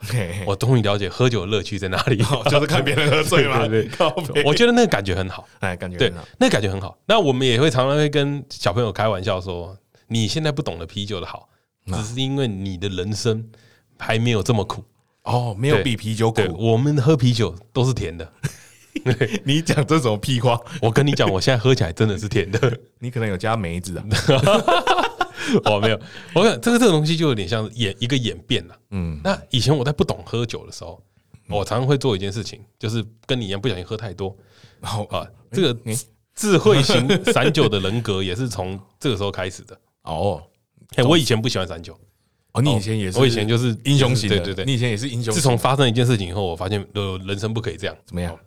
[0.46, 2.18] 我终于了解喝酒的乐趣在哪里，
[2.50, 3.64] 就是看别人喝醉嘛。
[3.68, 3.88] 对，
[4.44, 6.98] 我觉得那个感觉很好，哎，感觉对，那个感觉很好。
[7.06, 9.74] 那我们也会常常会跟小朋友开玩笑说
[10.08, 11.48] ：“你现在不懂得啤酒的好，
[11.86, 13.42] 只是因为你的人生
[13.98, 14.84] 还没有这么苦
[15.22, 16.42] 哦，没有比啤酒苦。
[16.58, 18.30] 我们喝啤酒都是甜的。
[19.44, 22.78] 你讲这种屁话，我跟你讲，我现在喝起来真的是甜的。
[23.00, 24.04] 你可能有加梅子啊。”
[25.64, 26.00] 我没有，
[26.34, 28.76] 我想这个这个东西就有点像演一个演变了。
[28.90, 31.02] 嗯，那以前我在不懂喝酒的时候，
[31.48, 34.36] 我常常会做一件事情，就是跟你一样不小心喝太多。
[34.80, 35.94] 然后啊，这个
[36.34, 39.78] 智慧型 散酒的人格也是从这个时候开始的。
[40.02, 40.42] 哦，
[41.08, 41.98] 我以前不喜欢散酒。
[42.52, 44.36] 哦，你以前也是，我以前就是英雄型的。
[44.36, 45.34] 对对对，你以前也是英雄。
[45.34, 47.96] 自从发生一件事情以后，我发现呃，人生不可以这样。
[48.04, 48.38] 怎么样？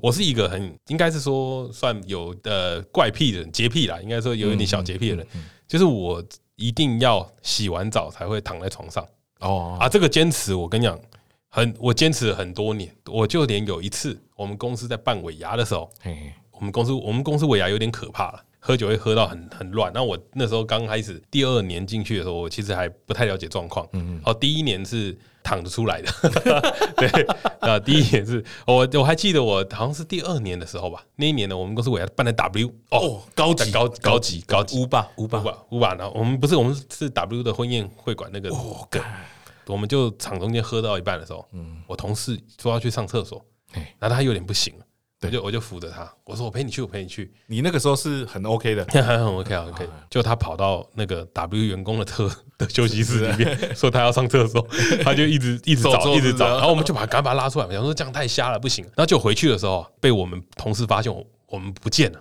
[0.00, 5.26] 我是一个很应该是说算有呃怪癖的人，洁癖啦，应该说有一点小洁癖的人，
[5.72, 6.22] 就是我
[6.56, 9.02] 一定要洗完澡才会躺在床上。
[9.40, 11.00] 哦啊，这个坚持我跟你讲，
[11.48, 15.90] 很我坚持了很多年，我就连有一次我们公司在办尾牙的时候，
[16.50, 18.44] 我们公司我们公司尾牙有点可怕了。
[18.64, 23.84] 喝酒会喝到很很乱，那我那时候刚开始第二年进去的时候，我其实还不太了解状况。
[23.92, 24.20] 嗯嗯。
[24.24, 26.08] 哦，第一年是躺着出来的，
[26.96, 27.08] 对
[27.58, 38.48] 啊，第一年是我我还记得我好像是第二年的时候吧，那一年呢，我们公司我要办的 W 哦，高级高高级高级乌霸乌霸乌霸，然后我们不是我们是 W 的婚宴会馆那个，
[39.66, 43.44] 我们就场中间喝到一半的时候，嗯，我同事说要去上厕所，
[43.98, 44.86] 然后他有点不行了。
[45.22, 47.32] 我就我就扶着他，我说我陪你去，我陪你去。
[47.46, 49.88] 你那个时候是很 OK 的， 还很 OK 啊 OK。
[50.10, 54.66] 就他跑到那个 W 员工的特 的休息室里面，说他要上厕所，
[55.02, 58.84] 他就一直一直找，一直找，然后我们就把赶快把他拉出来，想说这样太瞎了，不行。
[58.84, 61.24] 然后就回去的时候，被我们同事发现我。
[61.52, 62.18] 我们不见了，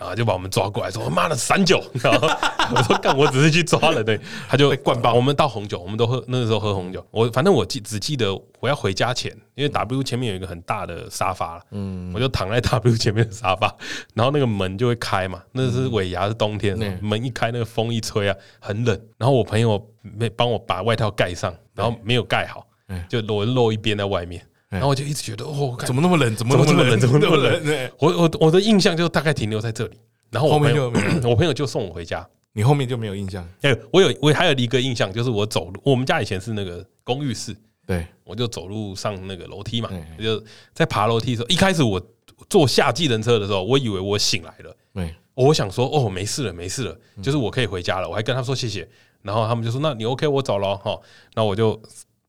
[0.00, 1.80] 啊，就把我们抓过来，说妈的散酒。
[2.02, 2.26] 然后
[2.74, 4.18] 我说干，我只是去抓了，对，
[4.48, 5.14] 他就灌爆。
[5.14, 7.06] 我们倒红酒，我们都喝，那个时候喝红酒。
[7.12, 13.72] 我反正我记只记得我要回家前，因为 W 前面有一个很大的沙发，嗯，我就躺在 W 前面的沙发，
[14.14, 19.00] 然后那个门就会开嘛，那是尾牙是冬天，门一开，那个风一吹啊，很冷。
[19.16, 22.66] 然后我朋友没帮我把外套盖上，然后没有盖好，
[23.08, 24.44] 就裸露一边在外面。
[24.72, 26.34] 然后我就一直觉得，哦，怎么那么冷？
[26.34, 26.98] 怎么那么冷？
[27.00, 27.90] 怎么那么冷？
[27.98, 29.98] 我我我的印象就大概停留在这里。
[30.30, 30.90] 然后我朋友，
[31.28, 32.26] 我朋友就送我回家。
[32.54, 33.46] 你后面就没有印象？
[33.62, 37.54] 哎，我有，我还有一个印象，就是我走路，我们家以前是那个公寓式，
[37.86, 42.00] 对，我就走路上那个楼梯嘛，就在爬楼梯的时候，一开始我
[42.48, 48.08] 坐下计程车的时候，我以为我醒来了，对，我想说，哦，没事了，没事了，就是我可以回家了。
[48.08, 48.88] 我还跟他说谢谢，
[49.22, 50.98] 然后他们就说，那你 OK，我走了哈。
[51.34, 51.78] 然后我就。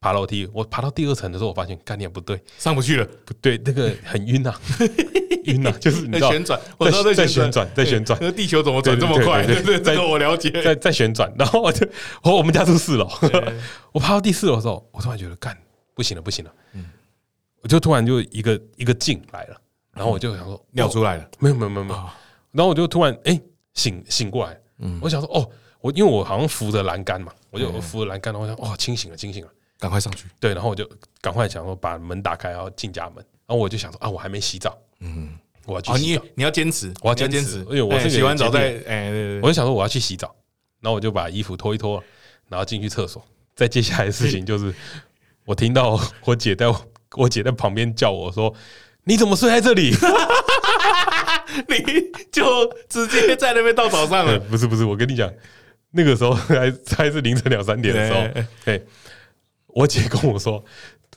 [0.04, 4.60] 爬楼梯，我爬到第二层的时候，我发现概念不对，上不去了，不对，那个很晕啊，
[5.48, 9.46] 晕啊，就是你知道旋转，在在旋转，在旋转，那地球怎么转这么快？
[9.48, 11.88] 对对， 这个我了解，在在旋转， 然后我就，
[12.22, 13.10] 我我们家住四楼，
[13.94, 15.58] 我爬到第四楼的时候，我突然觉得干
[15.94, 16.84] 不行了，不行了，嗯，
[17.62, 19.56] 我就突然就一个一个劲来了，
[19.94, 22.00] 然后我就想说尿出来了，没有没有没有没有，
[22.52, 23.40] 然后我就突然哎
[23.74, 29.52] 醒醒过来，嗯，我想说哦，我因为我好像扶着栏杆嘛，我就扶着栏杆，然后我想哦清醒了清醒了。
[29.84, 33.16] 赶快上去，对，然后我就赶快想说把门打开，然后进家门，
[33.46, 40.34] 然后我就想说啊，我还没洗澡，嗯，我要去洗澡，你要坚持，我要坚持，因为我是洗完澡再，哎，我就想说我要去洗澡，
[40.80, 42.02] 然后我就把衣服脱一脱，
[42.48, 43.22] 然后进去厕所。
[43.58, 44.74] 再接下来的事情就是，
[45.44, 46.74] 我听到 我姐在
[47.18, 48.56] 我姐在旁边叫我说
[49.04, 49.92] ：“你怎么睡在这里？”
[51.68, 54.40] 你就直接在那边到早上了？
[54.40, 55.30] 不是不是，我跟你讲，
[55.92, 58.20] 那个时候还还是凌晨两三点的时候，
[58.64, 58.82] 哎。
[59.76, 60.64] 我姐跟我说：“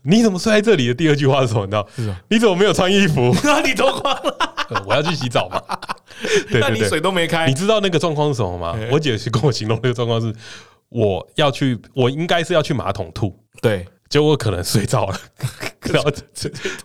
[0.02, 1.64] 你怎么睡在这里？”的第二句话是什么？
[1.64, 1.88] 你知道？
[1.96, 3.34] 是你怎么没有穿衣服？
[3.44, 4.84] 那你脱光了？
[4.86, 5.62] 我要去洗澡嘛？
[6.50, 7.46] 那你水都没开？
[7.46, 8.76] 你知道那个状况是什么吗？
[8.90, 10.34] 我姐是跟我形容那个状况是：
[10.88, 13.38] 我要去，我应该是要去马桶吐。
[13.60, 15.18] 对，结果我可能睡着了，
[15.80, 16.10] 然后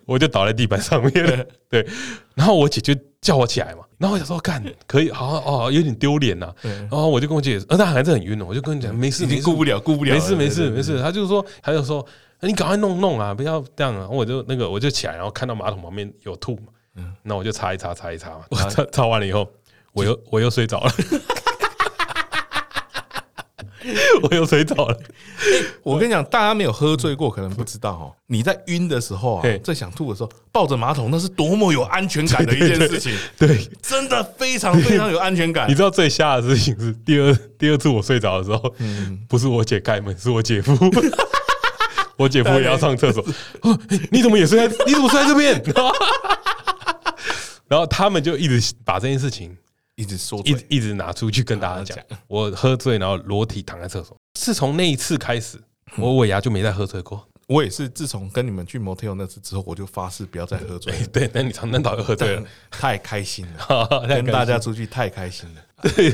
[0.05, 1.45] 我就倒在地板上面了。
[1.69, 1.87] 对，
[2.35, 3.79] 然后我姐就叫我起来嘛。
[4.01, 6.51] 然后我想说，干 可以，好哦，有点丢脸呐。
[6.63, 8.43] 然后我就跟我姐，呃，她还是很晕的。
[8.43, 10.99] 我就跟你讲，没事，你顾不了，顾不了，没事，没事，没事。
[10.99, 12.03] 她就说，她就说，
[12.39, 14.07] 你赶快弄弄啊，不要这样啊。
[14.09, 18.45] 我就那个，我就起来，然后看到马桶旁边有吐嘛，嗯，那我就擦一擦，擦一擦嘛。
[18.49, 19.47] 我擦擦完了以后，
[19.93, 20.91] 我又我又睡着了。
[24.23, 24.97] 我又睡着了。
[25.83, 28.13] 我跟你讲，大家没有喝醉过，可能不知道哦。
[28.27, 33.17] 你在晕的时候啊，在想吐的时候，抱着马桶，那是多么有安全感的一件事情。
[33.37, 35.69] 对，真的非常非常有安全感。
[35.69, 38.73] 你知道最吓的事情是第二第二次我睡着的时候，
[39.27, 40.77] 不是我姐开门，是我姐夫。
[42.17, 43.25] 我姐夫也要上厕所。
[44.11, 44.75] 你怎么也睡在？
[44.85, 45.59] 你怎么睡在这边？
[47.67, 49.57] 然后他们就一直把这件事情。
[50.01, 54.17] 一直说，一一直拿出去跟大家讲，我喝醉，然后裸体躺在厕所。
[54.39, 55.61] 是从那一次开始，
[55.97, 57.27] 我尾牙就没再喝醉过。
[57.47, 60.93] 我也是，自从跟你们去 motel 那次之后，我就发誓不要再喝醉。
[61.13, 65.61] 对，那你常常导又喝醉了，太开心了， 跟大家出去太开心了。
[65.83, 66.11] 对，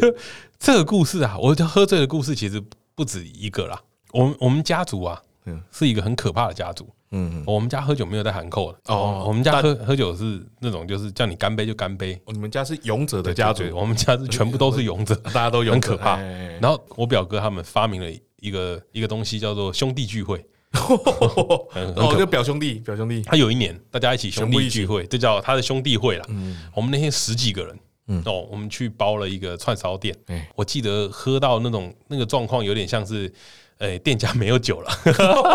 [0.60, 2.62] 这个故事啊，我喝醉的故事其实
[2.96, 3.80] 不止一个啦。
[4.12, 6.90] 我们我们家族啊，嗯，是一个很可怕的家族。
[7.12, 9.24] 嗯，我们家喝酒没有在含扣的哦。
[9.26, 12.20] 我们家喝喝酒是那种，就是叫你干杯就干杯。
[12.28, 16.18] 你们家是勇者的家族，我们家是全部都是勇者， 大家都很可怕。
[16.60, 18.08] 然后我表哥他们发明了
[18.42, 20.46] 一个一个东西，叫做兄弟聚会。
[20.74, 23.22] 哦，就表兄弟，表兄弟。
[23.22, 26.26] 他有一年大家一起兄弟聚会，这叫他的兄弟会了。
[26.28, 30.14] 嗯，我们那天十几个人，嗯，哦，我们去包了一个串烧店。
[30.56, 33.32] 我记得喝到那种那个状况，有点像是。
[33.80, 34.92] 哎，店家没有酒了，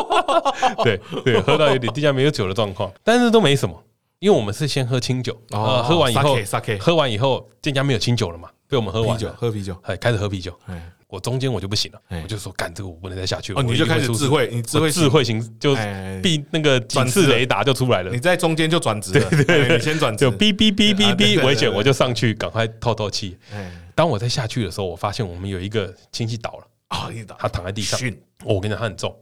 [0.85, 3.83] 对对，喝到有点店家没有酒的状况，但是都没什么，
[4.21, 6.37] 因为我们是先喝清酒，呃，喝完以后，
[6.79, 10.57] 喝完以后店家没有清酒了嘛，被我们喝完啤酒，喝啤酒，哎，开始喝啤酒，
[11.09, 15.77] 我中间我就不行了，我就说干这个我不能再下去了，哦，你就开始智慧，你智慧智慧型就
[16.23, 23.37] 避那个警示雷达就出来了，你在中间就转职，对对对，你先转职，就哔哔哔哔哔危险，我就上去赶快透透气。
[23.95, 27.99] 当我在下去的时候，我发现我们有一个亲戚倒了啊，他躺在地上，
[28.45, 29.17] 我跟你讲他很重。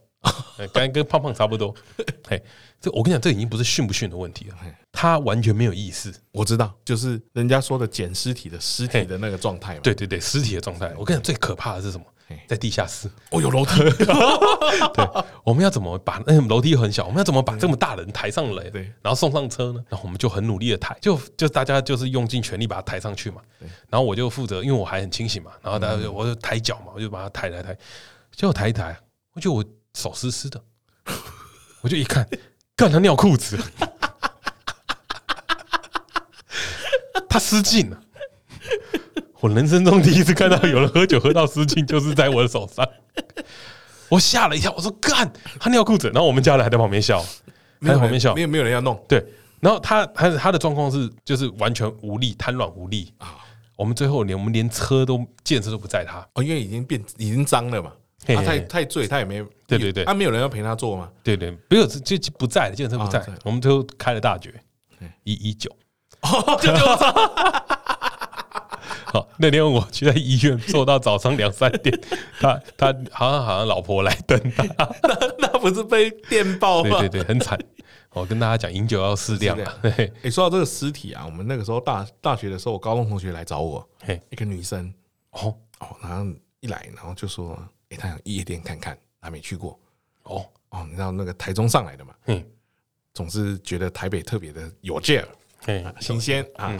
[0.75, 1.75] 跟跟胖胖差不多，
[2.29, 2.43] 嘿，
[2.79, 4.57] 这我跟你讲，这已经不是训不训的问题了，
[4.93, 6.13] 他完全没有意识。
[6.33, 9.81] 我知道，就是人家说的捡尸体的尸体的那个状态嘛。
[9.83, 10.93] 对对对，尸体的状态。
[10.99, 12.05] 我跟你讲，最可怕的是什么？
[12.47, 13.11] 在地下室。
[13.31, 13.81] 哦，有楼梯。
[14.95, 18.69] 对，我们要怎么把那个楼梯很小，我们要怎么把这么大人抬上来？
[18.71, 19.83] 对，然后送上车呢？
[19.89, 23.41] 然后我们就很努力的抬，就就大家就是用尽全力把它抬上去嘛。
[23.89, 27.77] 然后我就负责，因为我还很清醒嘛，然后大家就我就抬脚嘛，我就把它抬抬抬，
[28.35, 28.97] 结果抬一抬，
[29.35, 29.65] 我觉得我。
[29.93, 30.63] 手湿湿的，
[31.81, 32.25] 我就一看，
[32.77, 33.59] 干他尿裤子，
[37.29, 38.01] 他失禁了。
[39.41, 42.87] 我人生中第一次看到有人喝酒喝到失禁，就是在我的手上。
[44.11, 47.21] 我吓了一跳，我说干他尿裤子，然后我们家人还在旁边笑，
[47.81, 49.03] 还在旁边笑，没有没有人要弄。
[49.09, 49.25] 对，
[49.61, 53.37] 然后他他他的状况是就是完全无力，瘫软无力啊。
[53.77, 57.93] 我们最后连我们连车都建设都不载他哦，因为已经变已经脏了嘛。
[58.27, 61.09] 他太太醉，他也没对对对，他没有人要陪他坐嘛？
[61.23, 64.53] 对对，没有就就不在了，健身不在，我们就开了大绝，
[65.25, 65.71] 一一九，
[66.61, 66.85] 就就
[69.13, 69.29] 好。
[69.39, 71.99] 那天我去在医院坐到早上两三点，
[72.41, 74.65] 他他好像好像老婆来等他，
[75.03, 76.99] 那那不是被电爆吗？
[77.01, 77.59] 对对对，很惨。
[78.13, 79.57] 我跟大家讲，饮酒要适量。
[79.83, 83.89] 哎，说到这个尸体啊，我们那个时候大大学的时候，我高中同学来找我，
[84.31, 84.93] 一个女生，
[85.31, 87.59] 哦哦，然后一来，然后就说。
[87.91, 89.77] 哎，他想夜店看看，还没去过。
[90.23, 92.15] 哦哦，你知道那个台中上来的嘛？
[92.27, 92.41] 嗯，
[93.13, 96.73] 总是觉得台北特别的有劲儿，新鲜啊。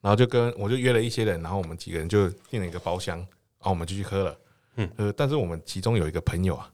[0.00, 3.26] 然后就跟我就约了一些人，然后我们几个人就订了一个包厢，然
[3.60, 4.38] 后我们就去喝了。
[4.76, 6.70] 嗯，呃，但是我们其中有一个朋友啊，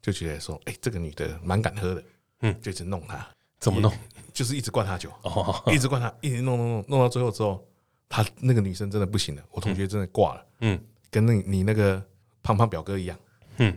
[0.00, 2.02] 就觉得说，哎，这个女的蛮敢喝的。
[2.42, 3.26] 嗯，就一直弄她。
[3.58, 3.92] 怎么弄？
[4.32, 5.10] 就是一直灌她酒，
[5.66, 7.66] 一直灌她，一直弄弄弄，弄到最后之后，
[8.08, 10.46] 她那个女生真的不行了，我同学真的挂了。
[10.60, 12.00] 嗯，跟那你那个
[12.42, 13.18] 胖胖表哥一样。
[13.56, 13.76] 嗯，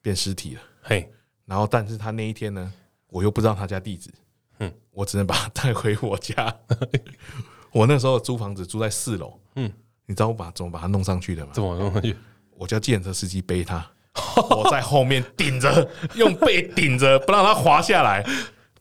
[0.00, 0.62] 变尸体了。
[0.82, 1.08] 嘿，
[1.44, 2.72] 然后但是他那一天呢，
[3.06, 4.10] 我又不知道他家地址。
[4.58, 6.52] 嗯，我只能把他带回我家。
[7.72, 9.38] 我那时候租房子住在四楼。
[9.56, 9.70] 嗯，
[10.06, 11.52] 你知道我把怎么把它弄上去的吗？
[11.54, 12.14] 怎么弄上去？
[12.56, 13.84] 我叫计程车司机背他，
[14.50, 18.24] 我在后面顶着，用背顶着，不让他滑下来，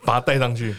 [0.06, 0.76] 把它带上去。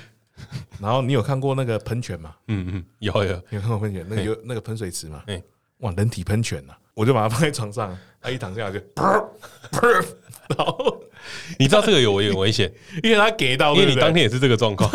[0.80, 2.34] 然后你有看过那个喷泉吗？
[2.48, 5.22] 嗯嗯，有有有看过喷泉，那个有那个喷水池吗？
[5.26, 5.42] 哎，
[5.78, 6.72] 哇，人体喷泉呐！
[6.94, 7.96] 我就把它放在床上。
[8.20, 8.78] 他一躺下来就，
[10.56, 11.02] 然后
[11.58, 12.72] 你知道这个有有危险，
[13.02, 14.88] 因为他给到，因为你当天也是这个状况，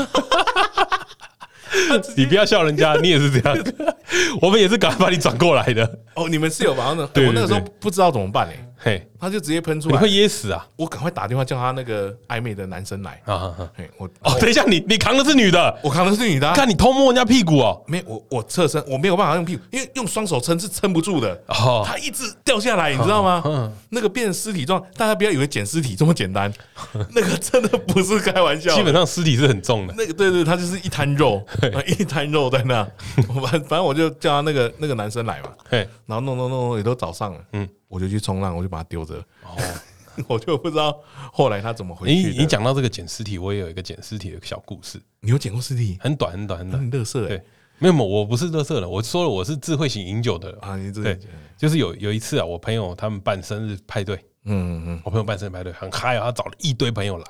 [2.15, 3.57] 你不要笑人家，你也是这样，
[4.41, 5.99] 我们也是赶快把你转过来的。
[6.15, 8.63] 哦，你们是有把那，我那个时候不知道怎么办哎。
[8.79, 10.65] 嘿，他就直接喷出来，你会噎死啊！
[10.75, 13.53] 我赶快打电话叫他那个暧昧的男生来啊！
[13.75, 17.83] 嘿，我哦，等一下，你你扛的是女的，我扛的是女的，看你偷摸人家屁股哦！
[17.87, 21.33] 没，我我侧身，我没有办法用屁股，因为用双手撑是撑不住的。
[21.47, 23.41] 哦，他一直掉下来，你知道吗？
[23.45, 26.53] 嗯，那个变成尸体状，大家不要以为捡尸体这么简单，
[27.15, 28.75] 那个真的不是开玩笑。
[28.75, 31.43] 基本上尸体是很重的，那个对对，他就是一滩肉，
[31.87, 32.87] 一滩肉在那。
[33.41, 37.67] 反反正我就叫他那个那个男生来嘛，嘿，然后弄弄弄弄，也都找上了，嗯。
[37.87, 39.15] 我就去冲浪，我就把它丢着。
[39.43, 39.55] 哦，
[40.27, 40.99] 我就不知道
[41.31, 42.29] 后来他怎么回去。
[42.29, 45.01] 你你讲到这个捡尸体，我也有一个捡尸体的小故事。
[45.19, 45.97] 你有捡过尸体？
[46.01, 47.41] 很短很短很短，很乐色哎。
[47.79, 48.89] 没有没有，我不是乐色的。
[48.89, 50.75] 我说了，我是智慧型饮酒的啊。
[50.75, 51.19] 你对，
[51.55, 57.25] 就是有有一次啊，我朋友他们办生日派对，嗯嗯，我朋友办生日派对很嗨啊，他找了一堆朋友来。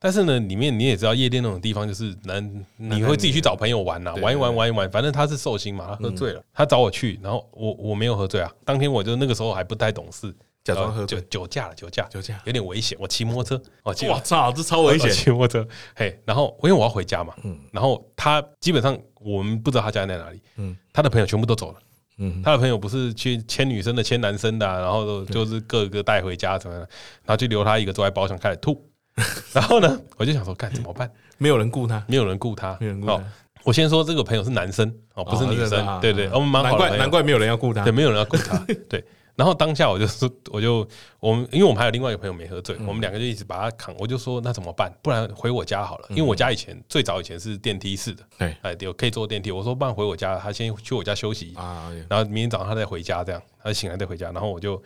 [0.00, 8.48] 但是呢，里面你也知道，夜店那种地方就是能你会自己去找朋友玩呐，玩一玩玩一玩，反正他是寿星嘛，他喝醉了，他找我去，然后我我没有喝醉啊。
[8.64, 10.32] 当天我就那个时候还不太懂事，
[10.62, 12.96] 假装喝酒酒驾了，酒驾酒驾有点危险。
[13.00, 15.10] 我骑摩托车，我操，这超危险！
[15.10, 21.78] 骑摩托车，嘿，然后因为我要回家嘛，嗯，然后他基本上我们不知道他家在哪里，嗯，他的朋友全部都走了，
[22.18, 26.80] 嗯，他的朋友不是去牵女生的，牵男生的，然后就是各个带回家什么的，
[27.24, 28.80] 然后就留他一个坐在包厢开始吐。
[29.52, 31.10] 然后呢，我就想说，干怎么办？
[31.36, 33.22] 没有人雇他，没有人雇他，没有人雇他。
[33.64, 36.00] 我先说这个朋友是男生哦，不是女生。
[36.00, 36.78] 对对，我们蛮好的。
[36.78, 38.56] 难怪难怪没有人要雇他，对，没有人要雇他。
[38.88, 39.04] 对。
[39.36, 40.88] 然后当下我就说，我就
[41.20, 43.94] 我们，因为我们还有另外一个朋友没喝醉，我们两个就一直把他扛。
[43.98, 44.92] 我就说那怎么办？
[45.00, 49.52] 不然回我家好了，因为我家以前最早以前是电梯式的，对，哎，有可以坐电梯。
[49.52, 54.32] 我说不然回我家，他先去我家休息啊，然后明天早上他再回家，这样他醒来再回家。
[54.32, 54.82] 然后我就。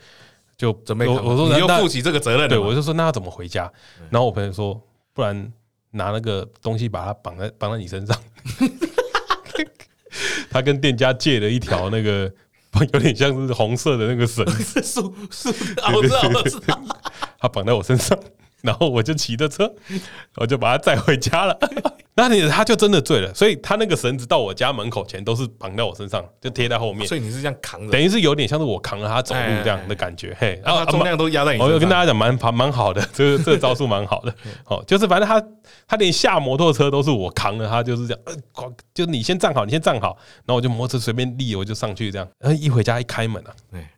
[0.62, 2.48] 就准备，我说你又负起这个责任。
[2.48, 3.68] 对，我就说那要怎么回家？
[4.10, 4.80] 然后我朋友说，
[5.12, 5.52] 不然
[5.90, 8.16] 拿那个东西把它绑在绑在你身上。
[10.52, 12.32] 他跟店家借了一条那个
[12.92, 15.48] 有点像是红色的那个绳子，树树，
[15.92, 16.80] 我知道，我知道。
[17.40, 18.16] 他绑在我身上。
[18.60, 19.74] 然后我就骑着车，
[20.36, 21.58] 我就把他载回家了。
[22.14, 27.08] 那你他就真的醉了，所以他那个绳子到我家门口前都是绑在我身上，就贴在后面。
[27.08, 30.36] 所以你是这样扛着，等于是有点像是我扛着他走路这样的感觉。
[30.38, 31.74] 嘿，然后重量都压在你身上。
[31.74, 34.34] 我跟大家讲，蛮蛮好的，这个这个招数蛮好的。
[34.66, 35.42] 哦， 就是反正他
[35.88, 38.22] 他连下摩托车都是我扛着他，就是这样。
[38.26, 42.28] 呃，就你先站好，你先站好，然后我就摩托车随便立，我就上去这样。
[42.38, 43.54] 然后一回家一开门啊，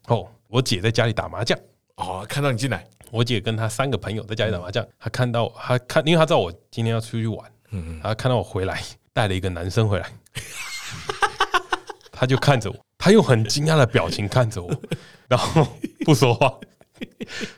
[0.07, 1.59] 哦，我姐在家里打麻将。
[1.97, 2.87] 哦，看到你进来。
[3.11, 8.81] 我姐跟她三个朋友在家里打麻将，她看到她看，因为她知道我今天要出去玩，嗯，她看到我回来
[9.13, 10.07] 带了一个男生回来，
[12.13, 14.71] 他就看着我，他用很惊讶的表情看着我，
[15.29, 15.67] 然后
[16.05, 16.55] 不说话。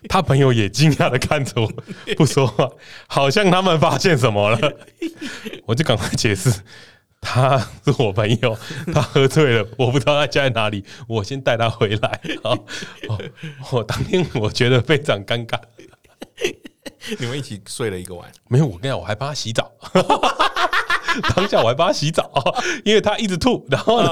[0.09, 1.71] 他朋友也惊讶的看着我，
[2.17, 2.69] 不说话，
[3.07, 4.73] 好像他们发现什么了，
[5.67, 6.51] 我就赶快解释。
[7.21, 8.57] 他是我朋友，
[8.95, 12.21] 他喝醉了，我不知道他家在哪里，我先带他回来。
[12.43, 12.57] 好，
[13.73, 15.61] 我当天我觉得非常尴尬。
[17.19, 18.31] 你们一起睡了一个晚？
[18.49, 19.71] 没有，我跟你讲，我还帮他洗澡。
[21.35, 22.31] 当下我还帮他洗澡，
[22.85, 24.11] 因为他一直吐，然后呢，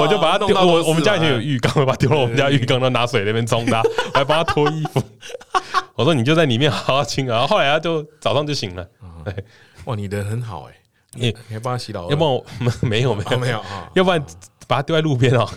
[0.00, 0.56] 我就把他丢。
[0.56, 5.02] 我我们家以前有浴缸，我把他丢到我们家浴缸，然后拿水那边冲他，我还帮他脱衣服。
[5.94, 7.46] 我说你就在里面好好清啊。
[7.46, 8.88] 后来他就早上就醒了。
[9.86, 10.74] 哇，你人很好哎。
[11.14, 12.08] 你你还帮他洗澡？
[12.10, 12.44] 要不然我
[12.82, 13.90] 没有没有没有啊？
[13.94, 14.24] 要不然
[14.68, 15.48] 把他丢在路边哦。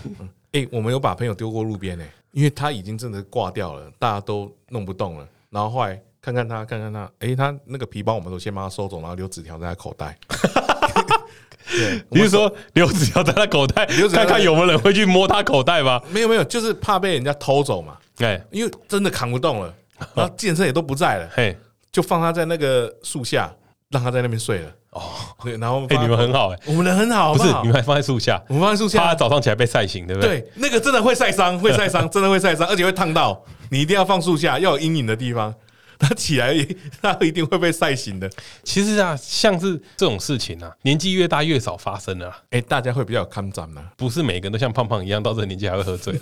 [0.53, 5.27] 哎，我们有把朋友丢过路边呢，因为他已经真的挂掉了，大家都弄不动了。
[5.51, 10.17] 然后后来看看他，看看他，哎，他那个皮包我们都先帮他收走，然后留纸条在他口袋。
[12.09, 16.01] 你是说留纸条在他口袋，留看看有没有人会去摸他口袋吗？
[16.09, 17.95] 没有没有，就是怕被人家偷走嘛。
[18.17, 19.74] 对，因为真的扛不动了，
[20.15, 21.55] 然后健身也都不在了，嘿，
[21.91, 23.53] 就放他在那个树下，
[23.89, 24.72] 让他在那边睡了。
[24.89, 25.03] 哦，
[25.43, 30.41] 对，然后哎，你们很好哎，我们人很好，不是你们还放在树下，我们放在树下，怕早上起来被晒醒，对不对？
[30.41, 33.41] 对，那个真的会晒伤，会晒伤，真的会晒伤，而且会烫到。
[33.70, 35.53] 你一定要放树下，要有阴影的地方，
[36.00, 36.56] 他起来
[37.02, 38.28] 他一定会被晒醒的。
[38.64, 42.36] 其实啊，像是这种事情啊，年纪越大越少发生了。
[42.50, 46.20] 哎，大家会比较有看展嘛，不是每个人都像胖胖一样，到这个年纪还会喝醉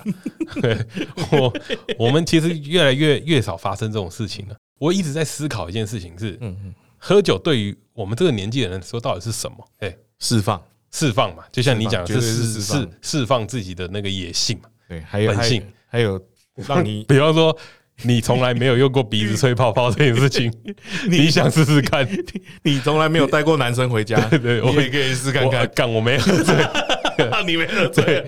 [1.31, 1.53] 我
[1.99, 4.55] 我们其实越来越越少发生这种事情了。
[4.79, 6.73] 我一直在思考一件事情是，嗯嗯。
[6.99, 9.57] 喝酒对于我们这个年纪的人说，到底是什么？
[9.79, 10.59] 哎，释放，
[10.91, 16.19] 释放嘛，就像你讲的是释释释放自己的那个野性嘛，对，还有本性，还有
[16.55, 17.55] 让你， 比方说
[18.03, 20.53] 你从来没有用过鼻子吹泡泡这件事情，
[21.09, 22.07] 你想试试看？
[22.63, 25.67] 你从来没有带过男生回家， 对对，我也可以试看看。
[25.73, 26.55] 干，我没喝醉，
[27.47, 28.23] 你没喝醉，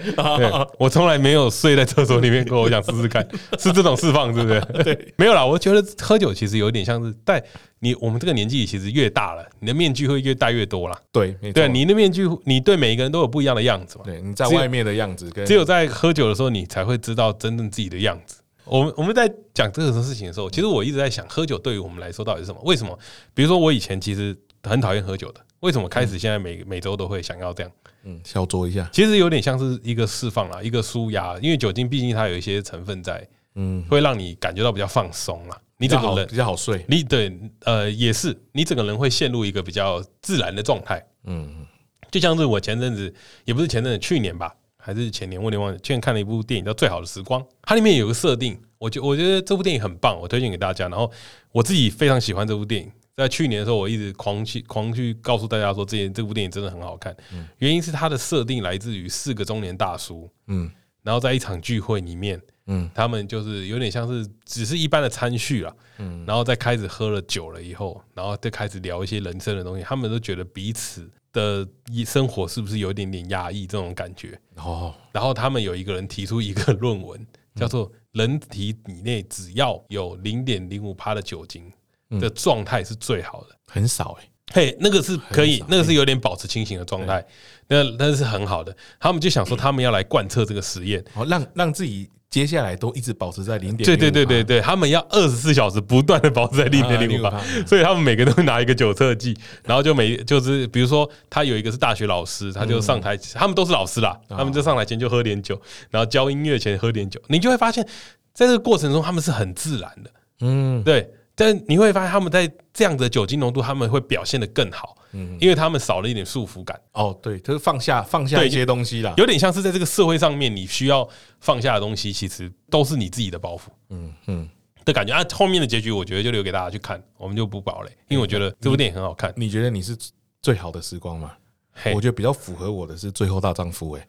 [0.80, 3.26] 我从来没有睡在厕所里面过，我想试试看，
[3.59, 4.59] 是这种释放，是不是？
[4.84, 7.41] 对，没有啦，我觉得喝酒其实有点像是带。
[7.82, 10.97] 你我们这个年纪其实越大了，你的面具会越戴越多了。
[11.13, 14.03] 对，对，你的面具，你对每一个人都有不一样的样子嘛。
[14.03, 18.39] 对，你在外面的样子，只有在喝酒的时候，你才会知道真正自己的样子。
[18.70, 22.61] 我们我们在讲这个事情的时候，其实我一直在想，喝酒对于我们来说到底是什么？
[22.63, 22.97] 为什么？
[23.34, 27.72] 比如说我以前其实很讨厌喝酒的，为什么开始现在每每周都会想要这样？
[28.03, 35.59] 嗯，小酌一下，其实有点像是一个释放啦，一个舒压，因为酒精毕竟它有一些成分在，嗯，会让你感觉到比较放松啦。
[35.78, 41.03] 你整个人比较好睡，你对呃也是，你整个人会陷入一个比较自然的状态。
[41.24, 41.65] 嗯，
[42.11, 43.13] 就像是我前阵子
[43.45, 45.77] 也不是前阵子，去年吧，还是前年，我有点忘了。
[45.80, 50.88] 去年看了一部电影叫《最好的时光》，它里面有个设定，我觉我觉得这部电影很棒，我推荐给大家。
[50.88, 51.11] 然后
[51.51, 57.15] 我自己非常喜欢这部电影，在去年的时候，我一直狂去狂去告诉大家说，这这部电影真的很好看。
[57.57, 60.71] 原因是它的设定来自于四个中年大叔，嗯，
[61.03, 62.41] 然后在一场聚会里面。
[62.71, 69.84] 嗯，他们就是有点像是只是一般的餐叙了，嗯，然后再开始喝了酒了以后，然后再开始聊一些人生的东西。
[69.84, 71.67] 他们都觉得彼此的
[72.05, 74.39] 生活是不是有一点点压抑这种感觉。
[74.55, 74.93] 哦。
[75.11, 77.25] 然后他们有一个人提出一个论文，
[77.55, 81.71] 叫做“人体体内只要有零点零五帕的酒精
[82.19, 87.26] 的状态是最好的”，很少哎，嘿，那个是可以，那个是有点保持清醒的状态，
[87.68, 88.76] 那那是很好的。
[89.00, 92.10] 他们就想说，他们要来贯彻这个实验，哦，让让自己。
[92.30, 107.84] 接下来都一直保持在零点，对对对对对，他们要二十四小时不断的保持在零点零五八，所以他们每个都会拿一个酒测剂，然后就每就是比如说他有一个是大学老师，他就上台，他们都是老师啦，他们就上台前就喝点酒，然后教音乐前喝点酒，你就会发现
[108.32, 111.12] 在这个过程中他们是很自然的，嗯，对。
[111.40, 116.78] 但你会发现他们在这样的酒精浓度，他们会表现得更好，嗯，因为他们少了一点束缚感。
[116.92, 121.08] 哦，对，就是放下放下一些东西啦，有点像是在这个社会上面，你需要
[121.40, 123.62] 放下的东西，其实都是你自己的包袱。
[123.90, 124.50] 嗯嗯，
[124.84, 125.24] 的感觉啊。
[125.32, 129.34] 后面的结局我觉得就留给大家去看，我们就不保了，因为我觉得这部电影很好看。
[129.38, 129.98] 你，你觉得你是
[130.42, 131.32] 最好的时光吗？
[131.72, 134.08] 嘿我觉得比较符合我的是《最后大丈夫》哎，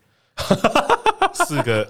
[1.32, 1.88] 四个。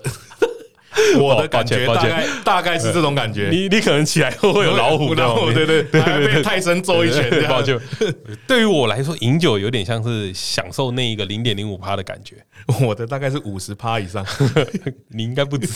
[1.21, 7.79] 我的感觉大概大概是这种感觉，你 你可能起来后会有老虎，老虎对对对，还被泰森揍一拳，抱歉。
[8.47, 12.45] 对于我来说，饮酒有点像是享受那一个零点零五趴的感觉。
[12.83, 14.27] 我的大概是五十趴以上，
[15.09, 15.69] 你应该不止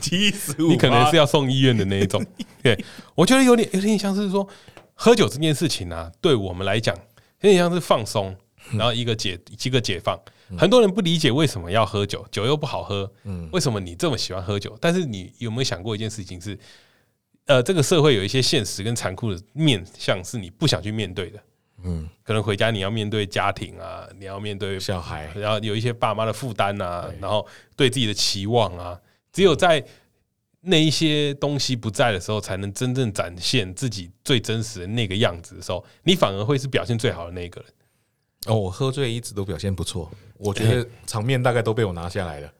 [0.00, 2.24] 七十五，你可能是要送医院的那一种。
[2.62, 2.76] 对，
[3.14, 4.46] 我觉得有点有点像是说，
[4.94, 6.94] 喝酒这件事情啊，对我们来讲
[7.40, 8.34] 有点像是放松，
[8.72, 10.18] 然后一个解一个解放。
[10.58, 14.76] 很多人不理解为什么要喝酒，酒又不好喝，嗯，为什么你这么喜欢喝酒？
[14.80, 16.58] 但是你有没有想过一件事情是，
[17.46, 21.38] 呃，这个社会有一些现实跟残酷的面向是你不想去面对的，
[21.84, 27.46] 嗯，可能回家你要面对家庭啊，你要面对小孩，然后有一些爸妈的负担啊，然后
[27.76, 28.98] 对自己的期望啊，
[29.32, 29.84] 只有在
[30.60, 37.70] 那一些东西不在的时候，才能真正展现自己最真实的那个样子的时候，你反而会是表现最好的那个人。
[38.46, 42.52] 哦，我喝醉一直都表现不错，我觉得 场面大概都被我拿下来了。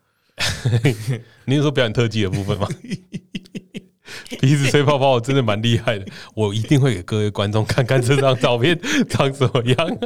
[1.45, 2.67] 你是说表演特技的部分吗？
[4.41, 8.79] 鼻子吹泡泡真的蛮厉害的，我一定会给各位观众看看这张照片
[9.09, 9.99] 长什么样。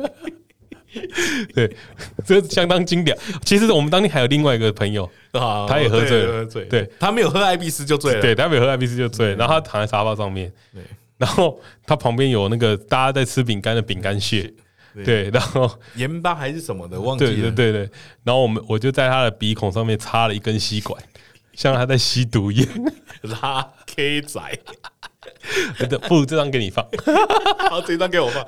[1.54, 1.76] 对，
[2.24, 3.16] 这相当经典。
[3.44, 10.82] 其实我们当天还有另外一个朋友，他也喝醉了，对，他没有喝艾必斯就醉了，对，他没有喝艾必斯就醉了，然后他躺在沙发上面，对，
[11.18, 14.52] 然后他旁边有那个大家在吃饼干的饼干屑。
[15.04, 17.30] 对，然后盐巴还是什么的，忘记了。
[17.30, 17.90] 对对对对，
[18.24, 21.00] 然后我们我就在他的鼻孔上面插了一根吸管，
[21.52, 22.68] 像他在吸毒一样。
[23.22, 24.40] 拉 K 仔，
[26.08, 26.84] 不如这张给你放，
[27.70, 28.44] 好，这张给我放。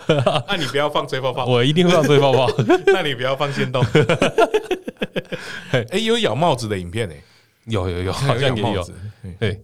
[0.48, 2.48] 那你不要放吹泡泡，我一定会放吹泡泡。
[2.86, 3.84] 那你不要放限动。
[5.70, 7.22] 哎，有咬帽子的影片哎，
[7.66, 8.88] 有有有，好像也有。
[9.38, 9.60] 对，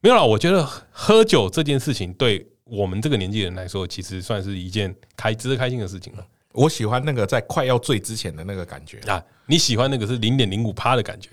[0.00, 0.22] 没有啦。
[0.22, 2.46] 我觉得喝酒这件事情对。
[2.68, 6.26] 我们这个年纪人来说，其实算是一件开值得开心的事情了。
[6.52, 11.30] 我喜欢那个在快要醉之前的那个感觉啊，你喜欢那个是零点零五趴的感觉，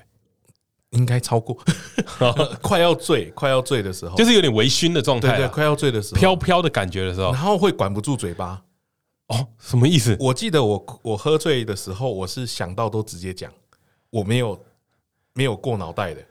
[0.91, 1.57] 应该超过
[2.61, 8.61] 快要醉，快要醉的时候，就是有点微醺的状态，对对，快要醉的时候，飘飘的感觉的时候，然后会管不住嘴巴。
[9.27, 10.15] 哦，什么意思？
[10.19, 13.51] 我记得我我喝醉的时候，我是想到都直接讲，
[14.09, 14.61] 我没有
[15.33, 16.21] 没有过脑袋的。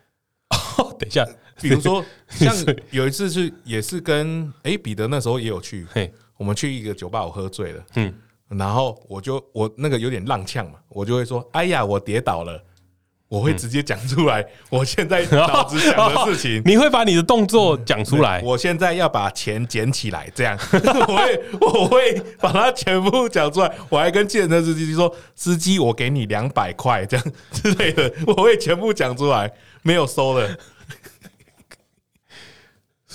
[1.03, 1.27] 哦，等一下。
[1.61, 2.55] 比如说， 像
[2.91, 5.87] 有一次是也是跟哎彼得那时候也有去，
[6.37, 8.13] 我们去一个酒吧，我喝醉了，嗯，
[8.49, 12.61] 然后我就我那个有点浪呛嘛，我就会说，哎呀，我跌倒了，
[13.29, 30.59] 我会直接讲出来， 我现在脑子想的事情， 你会把你的动作讲出来，我现在要把钱捡起来，这样，我会我会把它全部讲出来，我还跟计程车司机说，司机，我给你两百块，这样之类的，我会全部讲出来，没有收的。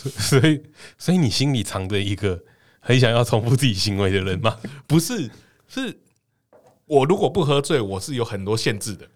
[0.18, 0.62] 所以，
[0.97, 2.39] 所以你心里藏着一个
[2.80, 4.58] 很想要重复自己行为的人吗？
[4.88, 5.30] 不是，
[5.68, 5.99] 是
[6.86, 9.08] 我如果不喝醉，我是有很多限制的。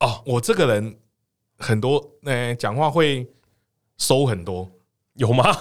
[0.00, 0.96] 哦，我这个人
[1.58, 3.26] 很多，呃，讲话会
[3.98, 4.70] 收很多，
[5.14, 5.56] 有吗？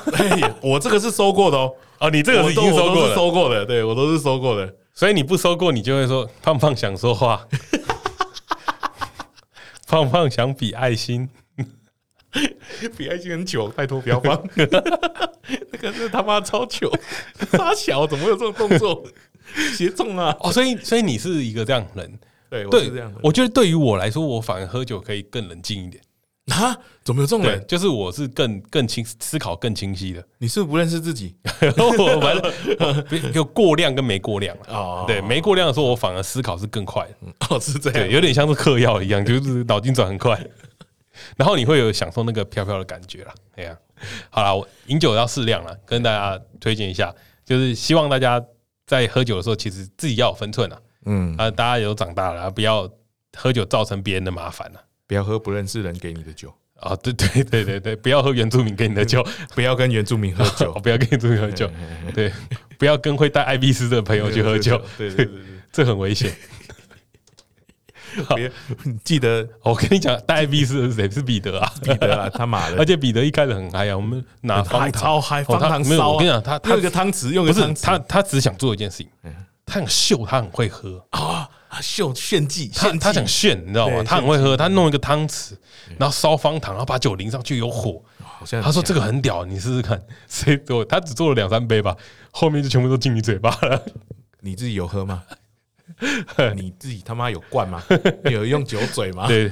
[0.61, 1.73] 我这个是收过的哦。
[2.01, 4.75] 哦，你这个是已经收过的，收过的，对我都是收过的。
[4.93, 7.47] 所以你不收过，你就会说胖胖想说话，
[9.87, 11.29] 胖胖想比爱心。
[12.97, 14.41] 比爱心很糗，拜托不要放。
[14.57, 16.91] 那个是他妈超糗，
[17.51, 19.05] 他小怎么会有这种动作？
[19.77, 20.35] 鞋重啊！
[20.39, 22.19] 哦，所以所以你是一个这样人，
[22.49, 23.13] 对，我是这样。
[23.21, 26.03] 我觉得对于我来说，我反而喝酒可以更冷静一点
[26.47, 26.75] 啊？
[27.03, 27.63] 怎么有这种人？
[27.67, 30.27] 就是我是更更清思考更清晰的。
[30.39, 31.35] 你是不是不认识自己？
[31.77, 35.05] 我反正有过量跟没过量啊。
[35.05, 37.15] 对，没过量的时候，我反而思考是更快的。
[37.49, 40.35] 哦，是这样，有点像是嗑药一样，就是脑筋转很快。
[41.37, 43.77] 然后你会有享受那个飘飘的感觉了，哎呀，
[44.29, 47.13] 好啦，我饮酒要适量了，跟大家推荐一下，
[47.45, 48.43] 就是希望大家
[48.85, 51.35] 在喝酒的时候，其实自己要有分寸啊，嗯。
[51.37, 52.89] 啊，大家也都长大了，不要
[53.37, 56.53] 喝酒造成别人的麻烦了，不要喝不认识人给你的酒。
[56.75, 61.71] 啊，对对对对对，不要喝原住民给你的酒， 不要跟原住民喝酒， 不要跟原住民喝酒，
[62.13, 62.31] 对，
[62.77, 65.33] 不要跟会带艾必斯的朋友去喝酒，对对对，
[65.71, 66.29] 这很危险。
[68.35, 68.51] 别
[69.03, 71.09] 记得， 我跟你讲，带艾必斯是谁？
[71.09, 72.77] 是彼得啊，彼得啊， 他妈的！
[72.77, 76.11] 而且彼得一开始很嗨啊，我们拿方糖超嗨，方糖没有。
[76.13, 79.07] 我跟你讲，他他用个汤匙，用个汤匙，他他只想做一件事情，
[79.65, 81.49] 他想秀，他很会喝啊，
[81.81, 84.03] 秀炫技，他他想炫，你知道吗？
[84.03, 85.53] 他很会喝，他弄一个汤匙，
[85.97, 88.01] 然后烧方糖，然后把酒淋上去，有火。
[88.61, 89.99] 他说这个很屌，你试试看。
[90.27, 90.83] 谁做？
[90.85, 91.95] 他只做了两三杯吧，
[92.31, 93.81] 后面就全部都进你嘴巴了。
[94.41, 95.23] 你自己有喝吗？
[96.55, 97.83] 你自己他妈有灌吗？
[98.31, 99.27] 有用酒嘴吗？
[99.27, 99.51] 对，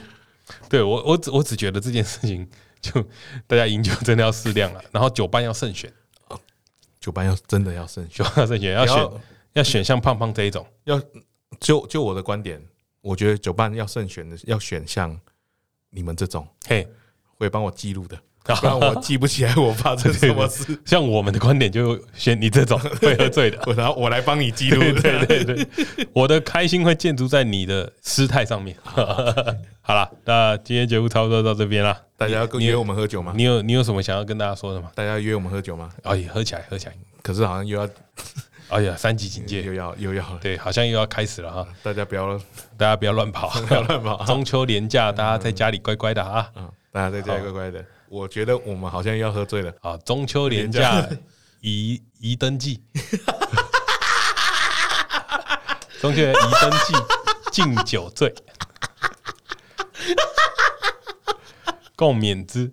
[0.70, 2.48] 对我我只我只觉得这件事情
[2.82, 3.02] 就
[3.48, 5.92] 大家饮酒真的要适量了，然后酒伴要慎选，
[7.00, 9.10] 酒伴要真的要慎选，要慎选，要选
[9.54, 10.66] 要选像胖胖这一种。
[10.86, 11.02] 要
[11.60, 12.62] 就就我的观点，
[13.02, 15.18] 我觉得酒伴要慎选的，要选像
[15.90, 16.88] 你们这种，嘿，
[17.38, 18.20] 会帮我记录的。
[18.60, 20.78] 不然我记不起来，我发生什么事。
[20.86, 24.82] 像我们的观点，就选你这种会喝醉的， 然后我来帮你记录。
[25.00, 25.68] 对对对，
[26.12, 28.76] 我的开心会建筑在你的失态上面。
[28.84, 31.98] 好了，那今天节目差不多到这边了。
[32.18, 33.34] 大家要约我们喝酒吗？
[33.36, 34.92] 你有你有什么想要跟大家说的吗？
[34.94, 35.90] 大家约我们喝酒吗？
[36.04, 36.94] 哎呀，喝起来喝起来。
[37.22, 37.90] 可是好像又要，
[38.68, 41.66] 哎呀，三级警戒又要又要，对，好像又要开始了哈。
[41.82, 42.38] 大家不要，
[42.78, 44.24] 大家不要乱跑，不要乱跑。
[44.26, 46.50] 中秋连假，大家在家里乖乖的啊。
[46.56, 47.84] 嗯，大家在家里乖乖的。
[48.14, 49.98] 我觉得我们好像要喝醉了啊！
[50.06, 51.04] 中秋连假
[51.62, 52.80] 宜宜登记，
[56.00, 56.94] 中秋宜登记，
[57.52, 58.32] 敬酒醉，
[61.98, 62.72] 共勉之，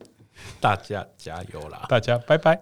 [0.61, 1.87] 大家加油啦！
[1.89, 2.61] 大家拜拜。